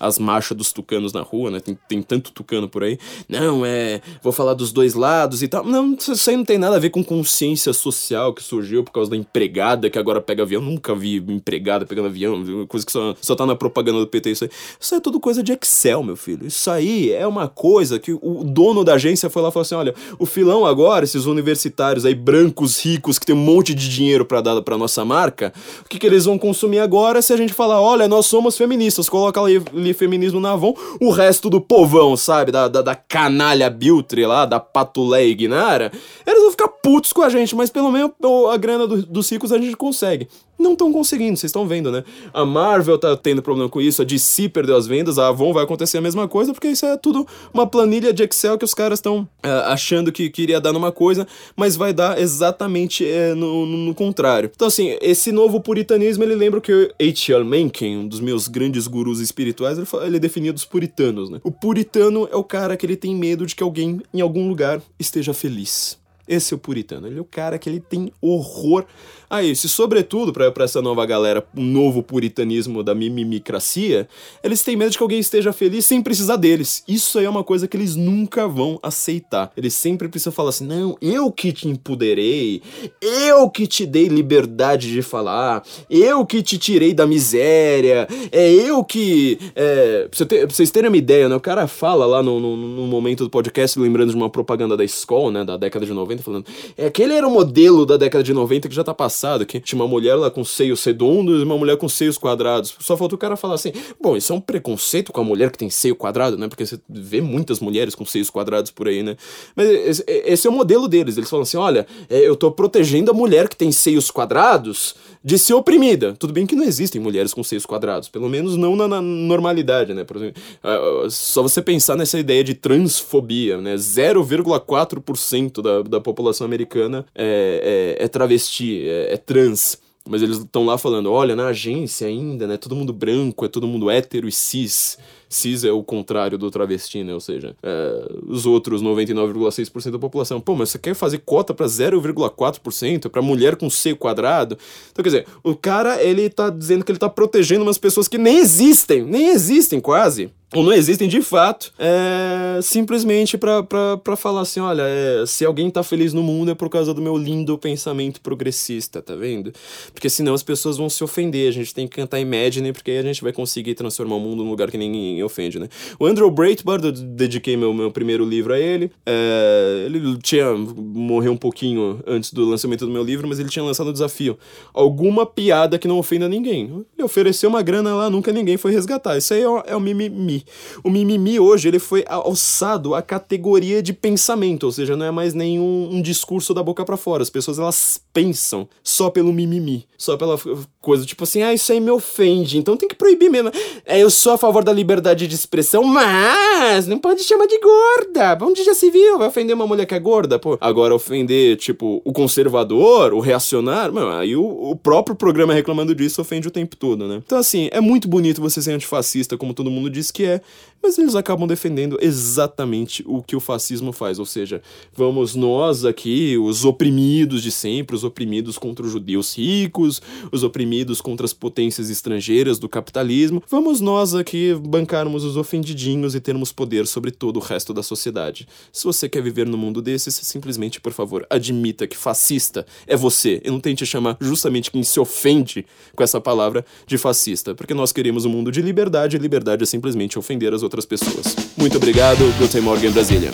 as 0.00 0.18
marchas 0.18 0.56
dos 0.56 0.72
tucanos 0.72 1.12
na 1.12 1.22
rua, 1.22 1.52
né? 1.52 1.60
Tem, 1.60 1.78
tem 1.88 2.02
tanto 2.02 2.32
tucano 2.32 2.68
por 2.68 2.82
aí. 2.82 2.98
Não, 3.28 3.64
é. 3.64 4.00
Vou 4.20 4.32
falar 4.32 4.54
dos 4.54 4.72
dois 4.72 4.94
lados 4.94 5.40
e 5.40 5.46
tal. 5.46 5.64
Não, 5.64 5.94
isso 5.94 6.28
aí 6.28 6.36
não 6.36 6.44
tem 6.44 6.58
nada 6.58 6.74
a 6.74 6.80
ver 6.80 6.90
com 6.90 7.04
consciência 7.04 7.72
social 7.72 7.91
que 8.34 8.42
surgiu 8.42 8.82
por 8.82 8.92
causa 8.92 9.10
da 9.10 9.16
empregada 9.16 9.90
que 9.90 9.98
agora 9.98 10.20
pega 10.20 10.42
avião. 10.42 10.62
Nunca 10.62 10.94
vi 10.94 11.16
empregada 11.16 11.86
pegando 11.86 12.06
avião, 12.06 12.66
coisa 12.66 12.84
que 12.84 12.92
só, 12.92 13.14
só 13.20 13.34
tá 13.34 13.46
na 13.46 13.54
propaganda 13.54 14.00
do 14.00 14.06
PT. 14.06 14.30
Isso 14.30 14.44
aí. 14.44 14.50
isso 14.80 14.94
é 14.94 15.00
tudo 15.00 15.20
coisa 15.20 15.42
de 15.42 15.52
Excel, 15.52 16.02
meu 16.02 16.16
filho. 16.16 16.46
Isso 16.46 16.70
aí 16.70 17.12
é 17.12 17.26
uma 17.26 17.48
coisa 17.48 17.98
que 17.98 18.12
o 18.12 18.44
dono 18.44 18.84
da 18.84 18.94
agência 18.94 19.30
foi 19.30 19.42
lá 19.42 19.48
e 19.48 19.52
falou 19.52 19.62
assim: 19.62 19.74
olha, 19.74 19.94
o 20.18 20.26
filão 20.26 20.64
agora, 20.64 21.04
esses 21.04 21.26
universitários 21.26 22.04
aí, 22.04 22.14
brancos, 22.14 22.78
ricos, 22.84 23.18
que 23.18 23.26
tem 23.26 23.34
um 23.34 23.38
monte 23.38 23.74
de 23.74 23.88
dinheiro 23.88 24.24
para 24.24 24.40
dar 24.40 24.62
pra 24.62 24.78
nossa 24.78 25.04
marca, 25.04 25.52
o 25.84 25.88
que, 25.88 25.98
que 25.98 26.06
eles 26.06 26.24
vão 26.24 26.38
consumir 26.38 26.78
agora 26.78 27.22
se 27.22 27.32
a 27.32 27.36
gente 27.36 27.52
falar: 27.52 27.80
olha, 27.80 28.08
nós 28.08 28.26
somos 28.26 28.56
feministas, 28.56 29.08
coloca 29.08 29.40
ali, 29.40 29.62
ali 29.74 29.92
feminismo 29.94 30.40
na 30.40 30.52
Avon, 30.52 30.74
o 31.00 31.10
resto 31.10 31.48
do 31.50 31.60
povão, 31.60 32.16
sabe? 32.16 32.52
Da, 32.52 32.68
da, 32.68 32.82
da 32.82 32.94
canalha 32.94 33.68
Biltre 33.70 34.26
lá, 34.26 34.44
da 34.44 34.60
Patuleia 34.60 35.30
Ignara, 35.30 35.92
eles 36.26 36.40
vão 36.40 36.50
ficar 36.50 36.68
putos 36.68 37.12
com 37.12 37.22
a 37.22 37.28
gente, 37.28 37.54
mas 37.54 37.70
pelo 37.72 37.90
menos 37.90 38.12
a 38.50 38.56
grana 38.56 38.86
do, 38.86 39.02
dos 39.04 39.30
ricos 39.30 39.52
a 39.52 39.58
gente 39.58 39.76
consegue. 39.76 40.28
Não 40.58 40.72
estão 40.72 40.92
conseguindo, 40.92 41.36
vocês 41.36 41.50
estão 41.50 41.66
vendo, 41.66 41.90
né? 41.90 42.04
A 42.32 42.44
Marvel 42.44 42.96
tá 42.96 43.16
tendo 43.16 43.42
problema 43.42 43.68
com 43.68 43.80
isso, 43.80 44.00
a 44.00 44.04
DC 44.04 44.48
perdeu 44.48 44.76
as 44.76 44.86
vendas, 44.86 45.18
a 45.18 45.26
Avon 45.26 45.52
vai 45.52 45.64
acontecer 45.64 45.98
a 45.98 46.00
mesma 46.00 46.28
coisa, 46.28 46.52
porque 46.52 46.68
isso 46.68 46.86
é 46.86 46.96
tudo 46.96 47.26
uma 47.52 47.66
planilha 47.66 48.12
de 48.12 48.22
Excel 48.22 48.56
que 48.56 48.64
os 48.64 48.72
caras 48.72 48.98
estão 48.98 49.22
uh, 49.44 49.48
achando 49.66 50.12
que, 50.12 50.30
que 50.30 50.42
iria 50.42 50.60
dar 50.60 50.72
numa 50.72 50.92
coisa, 50.92 51.26
mas 51.56 51.74
vai 51.74 51.92
dar 51.92 52.20
exatamente 52.20 53.04
uh, 53.04 53.34
no, 53.34 53.66
no, 53.66 53.76
no, 53.78 53.94
contrário. 53.94 54.50
Então, 54.54 54.68
assim, 54.68 54.96
esse 55.00 55.32
novo 55.32 55.60
puritanismo, 55.60 56.22
ele 56.22 56.36
lembra 56.36 56.60
que 56.60 56.92
H.L. 57.00 57.44
Mencken, 57.44 57.98
um 57.98 58.06
dos 58.06 58.20
meus 58.20 58.46
grandes 58.46 58.86
gurus 58.86 59.18
espirituais, 59.18 59.78
ele, 59.78 59.86
ele 60.04 60.20
definia 60.20 60.52
dos 60.52 60.64
puritanos, 60.64 61.28
né? 61.28 61.40
O 61.42 61.50
puritano 61.50 62.28
é 62.30 62.36
o 62.36 62.44
cara 62.44 62.76
que 62.76 62.86
ele 62.86 62.96
tem 62.96 63.16
medo 63.16 63.44
de 63.46 63.56
que 63.56 63.62
alguém, 63.62 64.00
em 64.14 64.20
algum 64.20 64.48
lugar, 64.48 64.80
esteja 64.98 65.34
feliz. 65.34 66.01
Esse 66.26 66.54
é 66.54 66.56
o 66.56 66.58
puritano. 66.58 67.06
Ele 67.06 67.18
é 67.18 67.20
o 67.20 67.24
cara 67.24 67.58
que 67.58 67.68
ele 67.68 67.80
tem 67.80 68.12
horror 68.20 68.84
a 69.32 69.42
isso. 69.42 69.64
E, 69.64 69.68
sobretudo, 69.68 70.30
para 70.30 70.52
essa 70.62 70.82
nova 70.82 71.06
galera, 71.06 71.42
um 71.56 71.64
novo 71.64 72.02
puritanismo 72.02 72.82
da 72.82 72.94
mimimicracia, 72.94 74.06
eles 74.44 74.62
têm 74.62 74.76
medo 74.76 74.90
de 74.90 74.98
que 74.98 75.02
alguém 75.02 75.18
esteja 75.18 75.54
feliz 75.54 75.86
sem 75.86 76.02
precisar 76.02 76.36
deles. 76.36 76.84
Isso 76.86 77.18
aí 77.18 77.24
é 77.24 77.30
uma 77.30 77.42
coisa 77.42 77.66
que 77.66 77.74
eles 77.74 77.96
nunca 77.96 78.46
vão 78.46 78.78
aceitar. 78.82 79.50
Eles 79.56 79.72
sempre 79.72 80.06
precisam 80.08 80.34
falar 80.34 80.50
assim: 80.50 80.66
não, 80.66 80.98
eu 81.00 81.32
que 81.32 81.50
te 81.50 81.66
empoderei, 81.66 82.60
eu 83.00 83.48
que 83.48 83.66
te 83.66 83.86
dei 83.86 84.06
liberdade 84.06 84.92
de 84.92 85.00
falar, 85.00 85.64
eu 85.88 86.26
que 86.26 86.42
te 86.42 86.58
tirei 86.58 86.92
da 86.92 87.06
miséria, 87.06 88.06
é 88.30 88.52
eu 88.52 88.84
que. 88.84 89.38
É, 89.56 90.08
pra, 90.10 90.46
vocês 90.46 90.70
terem 90.70 90.90
uma 90.90 90.96
ideia, 90.96 91.26
né? 91.26 91.34
O 91.34 91.40
cara 91.40 91.66
fala 91.66 92.04
lá 92.04 92.22
no, 92.22 92.38
no, 92.38 92.54
no 92.54 92.86
momento 92.86 93.24
do 93.24 93.30
podcast, 93.30 93.78
lembrando 93.78 94.10
de 94.10 94.16
uma 94.16 94.28
propaganda 94.28 94.76
da 94.76 94.84
escola, 94.84 95.30
né? 95.30 95.44
Da 95.44 95.56
década 95.56 95.86
de 95.86 95.92
90, 95.92 96.22
falando. 96.22 96.44
É 96.76 96.86
aquele 96.86 97.14
era 97.14 97.26
o 97.26 97.30
modelo 97.30 97.86
da 97.86 97.96
década 97.96 98.22
de 98.22 98.34
90 98.34 98.68
que 98.68 98.74
já 98.74 98.84
tá 98.84 98.92
passado, 99.22 99.46
que 99.46 99.60
tinha 99.60 99.80
uma 99.80 99.86
mulher 99.86 100.16
lá 100.16 100.30
com 100.30 100.44
seios 100.44 100.82
redondos 100.84 101.40
e 101.40 101.44
uma 101.44 101.56
mulher 101.56 101.76
com 101.76 101.88
seios 101.88 102.18
quadrados. 102.18 102.74
Só 102.80 102.96
falta 102.96 103.14
o 103.14 103.18
cara 103.18 103.36
falar 103.36 103.54
assim: 103.54 103.72
bom, 104.00 104.16
isso 104.16 104.32
é 104.32 104.36
um 104.36 104.40
preconceito 104.40 105.12
com 105.12 105.20
a 105.20 105.24
mulher 105.24 105.50
que 105.50 105.58
tem 105.58 105.70
seio 105.70 105.94
quadrado, 105.94 106.36
né? 106.36 106.48
Porque 106.48 106.66
você 106.66 106.80
vê 106.88 107.20
muitas 107.20 107.60
mulheres 107.60 107.94
com 107.94 108.04
seios 108.04 108.28
quadrados 108.28 108.70
por 108.72 108.88
aí, 108.88 109.02
né? 109.02 109.16
Mas 109.54 109.68
esse, 109.68 110.04
esse 110.06 110.46
é 110.46 110.50
o 110.50 110.52
modelo 110.52 110.88
deles. 110.88 111.16
Eles 111.16 111.30
falam 111.30 111.42
assim: 111.42 111.56
olha, 111.56 111.86
é, 112.10 112.18
eu 112.18 112.34
tô 112.34 112.50
protegendo 112.50 113.10
a 113.10 113.14
mulher 113.14 113.48
que 113.48 113.56
tem 113.56 113.70
seios 113.70 114.10
quadrados 114.10 114.94
de 115.24 115.38
ser 115.38 115.54
oprimida. 115.54 116.14
Tudo 116.18 116.32
bem 116.32 116.46
que 116.46 116.56
não 116.56 116.64
existem 116.64 117.00
mulheres 117.00 117.32
com 117.32 117.42
seios 117.42 117.64
quadrados, 117.64 118.08
pelo 118.08 118.28
menos 118.28 118.56
não 118.56 118.74
na, 118.74 118.88
na 118.88 119.00
normalidade, 119.00 119.94
né? 119.94 120.04
Por 120.04 120.16
exemplo, 120.16 120.42
uh, 120.64 121.10
só 121.10 121.42
você 121.42 121.62
pensar 121.62 121.96
nessa 121.96 122.18
ideia 122.18 122.42
de 122.42 122.54
transfobia, 122.54 123.58
né? 123.58 123.74
0,4% 123.76 125.62
da, 125.62 125.82
da 125.82 126.00
população 126.00 126.44
americana 126.44 127.06
é, 127.14 127.96
é, 127.98 128.04
é 128.04 128.08
travesti, 128.08 128.88
é, 128.88 129.14
é 129.14 129.16
trans. 129.16 129.80
Mas 130.08 130.20
eles 130.20 130.38
estão 130.38 130.66
lá 130.66 130.76
falando, 130.76 131.12
olha, 131.12 131.36
na 131.36 131.46
agência 131.46 132.08
ainda, 132.08 132.46
né? 132.46 132.56
Todo 132.56 132.74
mundo 132.74 132.92
branco, 132.92 133.44
é 133.44 133.48
todo 133.48 133.68
mundo 133.68 133.88
hétero 133.88 134.26
e 134.26 134.32
cis 134.32 134.98
cis 135.34 135.64
é 135.64 135.72
o 135.72 135.82
contrário 135.82 136.36
do 136.36 136.50
travesti, 136.50 137.02
né? 137.02 137.14
Ou 137.14 137.20
seja, 137.20 137.56
é, 137.62 138.06
os 138.26 138.46
outros 138.46 138.82
99,6% 138.82 139.90
da 139.90 139.98
população. 139.98 140.40
Pô, 140.40 140.54
mas 140.54 140.70
você 140.70 140.78
quer 140.78 140.94
fazer 140.94 141.18
cota 141.18 141.54
para 141.54 141.66
0,4% 141.66 143.08
para 143.08 143.22
mulher 143.22 143.56
com 143.56 143.68
seio 143.70 143.96
quadrado? 143.96 144.58
Então, 144.90 145.02
quer 145.02 145.08
dizer, 145.08 145.26
o 145.42 145.54
cara, 145.54 146.02
ele 146.02 146.28
tá 146.28 146.50
dizendo 146.50 146.84
que 146.84 146.92
ele 146.92 146.98
tá 146.98 147.08
protegendo 147.08 147.62
umas 147.62 147.78
pessoas 147.78 148.08
que 148.08 148.18
nem 148.18 148.38
existem, 148.38 149.02
nem 149.04 149.28
existem 149.28 149.80
quase 149.80 150.30
ou 150.54 150.62
não 150.62 150.72
existem 150.72 151.08
de 151.08 151.22
fato, 151.22 151.72
é 151.78 152.60
simplesmente 152.62 153.38
para 153.38 154.16
falar 154.16 154.42
assim, 154.42 154.60
olha, 154.60 154.82
é, 154.82 155.24
se 155.26 155.44
alguém 155.44 155.70
tá 155.70 155.82
feliz 155.82 156.12
no 156.12 156.22
mundo 156.22 156.50
é 156.50 156.54
por 156.54 156.68
causa 156.68 156.92
do 156.92 157.00
meu 157.00 157.16
lindo 157.16 157.56
pensamento 157.56 158.20
progressista, 158.20 159.00
tá 159.00 159.14
vendo? 159.14 159.52
Porque 159.92 160.10
senão 160.10 160.34
as 160.34 160.42
pessoas 160.42 160.76
vão 160.76 160.90
se 160.90 161.02
ofender, 161.02 161.48
a 161.48 161.52
gente 161.52 161.72
tem 161.72 161.88
que 161.88 161.96
cantar 161.96 162.20
Imagine, 162.20 162.72
porque 162.72 162.90
aí 162.90 162.98
a 162.98 163.02
gente 163.02 163.22
vai 163.22 163.32
conseguir 163.32 163.74
transformar 163.74 164.16
o 164.16 164.20
mundo 164.20 164.44
num 164.44 164.50
lugar 164.50 164.70
que 164.70 164.76
ninguém 164.76 165.21
ofende, 165.22 165.58
né? 165.58 165.68
O 165.98 166.06
Andrew 166.06 166.30
Breitbart, 166.30 166.84
eu 166.84 166.92
dediquei 166.92 167.56
meu, 167.56 167.72
meu 167.72 167.90
primeiro 167.90 168.24
livro 168.24 168.52
a 168.52 168.58
ele, 168.58 168.90
é, 169.06 169.84
ele 169.86 170.18
tinha, 170.18 170.52
morreu 170.54 171.32
um 171.32 171.36
pouquinho 171.36 172.00
antes 172.06 172.32
do 172.32 172.44
lançamento 172.44 172.86
do 172.86 172.92
meu 172.92 173.02
livro, 173.02 173.26
mas 173.28 173.38
ele 173.38 173.48
tinha 173.48 173.64
lançado 173.64 173.88
o 173.88 173.92
desafio, 173.92 174.38
alguma 174.72 175.26
piada 175.26 175.78
que 175.78 175.88
não 175.88 175.98
ofenda 175.98 176.28
ninguém. 176.28 176.84
Ele 176.96 177.04
ofereceu 177.04 177.48
uma 177.48 177.62
grana 177.62 177.94
lá, 177.94 178.10
nunca 178.10 178.32
ninguém 178.32 178.56
foi 178.56 178.72
resgatar, 178.72 179.16
isso 179.16 179.34
aí 179.34 179.42
é 179.42 179.48
o, 179.48 179.62
é 179.66 179.76
o 179.76 179.80
mimimi. 179.80 180.44
O 180.82 180.90
mimimi 180.90 181.38
hoje 181.38 181.68
ele 181.68 181.78
foi 181.78 182.04
alçado 182.06 182.94
à 182.94 183.02
categoria 183.02 183.82
de 183.82 183.92
pensamento, 183.92 184.64
ou 184.64 184.72
seja, 184.72 184.96
não 184.96 185.06
é 185.06 185.10
mais 185.10 185.34
nenhum 185.34 185.88
um 185.92 186.02
discurso 186.02 186.54
da 186.54 186.62
boca 186.62 186.84
para 186.84 186.96
fora. 186.96 187.22
As 187.22 187.30
pessoas 187.30 187.58
elas 187.58 188.00
pensam 188.12 188.68
só 188.82 189.10
pelo 189.10 189.32
mimimi, 189.32 189.86
só 189.96 190.16
pela 190.16 190.38
coisa 190.80 191.04
tipo 191.04 191.24
assim, 191.24 191.42
ah, 191.42 191.52
isso 191.52 191.72
aí 191.72 191.80
me 191.80 191.90
ofende, 191.90 192.58
então 192.58 192.76
tem 192.76 192.88
que 192.88 192.94
proibir 192.94 193.30
mesmo. 193.30 193.50
É, 193.84 193.98
eu 193.98 194.10
sou 194.10 194.32
a 194.32 194.38
favor 194.38 194.64
da 194.64 194.72
liberdade 194.72 195.11
de 195.14 195.34
expressão, 195.34 195.84
mas 195.84 196.86
não 196.86 196.98
pode 196.98 197.22
chamar 197.22 197.46
de 197.46 197.58
gorda. 197.58 198.38
Onde 198.42 198.64
já 198.64 198.74
se 198.74 198.90
viu? 198.90 199.18
Vai 199.18 199.28
ofender 199.28 199.54
uma 199.54 199.66
mulher 199.66 199.86
que 199.86 199.94
é 199.94 199.98
gorda, 199.98 200.38
pô. 200.38 200.58
Agora 200.60 200.94
ofender, 200.94 201.56
tipo, 201.56 202.00
o 202.04 202.12
conservador, 202.12 203.12
o 203.14 203.20
reacionário, 203.20 203.94
mano, 203.94 204.10
aí 204.10 204.36
o, 204.36 204.44
o 204.44 204.76
próprio 204.76 205.14
programa 205.14 205.54
reclamando 205.54 205.94
disso 205.94 206.20
ofende 206.20 206.48
o 206.48 206.50
tempo 206.50 206.76
todo, 206.76 207.06
né? 207.06 207.22
Então 207.24 207.38
assim, 207.38 207.68
é 207.72 207.80
muito 207.80 208.08
bonito 208.08 208.40
você 208.40 208.60
ser 208.60 208.72
antifascista, 208.72 209.36
como 209.36 209.54
todo 209.54 209.70
mundo 209.70 209.90
diz 209.90 210.10
que 210.10 210.24
é, 210.24 210.40
mas 210.82 210.98
eles 210.98 211.14
acabam 211.14 211.46
defendendo 211.46 211.98
exatamente 212.00 213.04
o 213.06 213.22
que 213.22 213.36
o 213.36 213.40
fascismo 213.40 213.92
faz, 213.92 214.18
ou 214.18 214.26
seja, 214.26 214.60
vamos 214.92 215.34
nós 215.34 215.84
aqui, 215.84 216.36
os 216.36 216.64
oprimidos 216.64 217.42
de 217.42 217.52
sempre, 217.52 217.94
os 217.94 218.04
oprimidos 218.04 218.58
contra 218.58 218.84
os 218.84 218.92
judeus 218.92 219.36
ricos, 219.36 220.02
os 220.30 220.42
oprimidos 220.42 221.00
contra 221.00 221.24
as 221.24 221.32
potências 221.32 221.88
estrangeiras 221.90 222.58
do 222.58 222.68
capitalismo, 222.68 223.42
vamos 223.48 223.80
nós 223.80 224.14
aqui 224.14 224.54
bancarmos 224.54 225.24
os 225.24 225.36
ofendidinhos 225.36 226.14
e 226.14 226.20
termos 226.20 226.52
poder 226.52 226.86
sobre 226.86 227.10
todo 227.10 227.36
o 227.36 227.40
resto 227.40 227.72
da 227.72 227.82
sociedade. 227.82 228.48
Se 228.72 228.84
você 228.84 229.08
quer 229.08 229.22
viver 229.22 229.46
no 229.46 229.58
mundo 229.58 229.80
desses, 229.80 230.14
simplesmente, 230.14 230.80
por 230.80 230.92
favor, 230.92 231.26
admita 231.30 231.86
que 231.86 231.96
fascista 231.96 232.66
é 232.86 232.96
você 232.96 233.40
e 233.44 233.50
não 233.50 233.60
tente 233.60 233.86
chamar 233.86 234.16
justamente 234.20 234.70
quem 234.70 234.82
se 234.82 234.98
ofende 234.98 235.64
com 235.94 236.02
essa 236.02 236.20
palavra 236.20 236.64
de 236.86 236.98
fascista, 236.98 237.54
porque 237.54 237.74
nós 237.74 237.92
queremos 237.92 238.24
um 238.24 238.30
mundo 238.30 238.50
de 238.50 238.60
liberdade 238.60 239.16
e 239.16 239.18
liberdade 239.18 239.62
é 239.62 239.66
simplesmente 239.66 240.18
ofender 240.18 240.52
as 240.52 240.62
outras 240.72 240.86
pessoas. 240.86 241.36
Muito 241.56 241.76
obrigado, 241.76 242.32
Guten 242.38 242.62
Morgen 242.62 242.90
Brasília. 242.90 243.30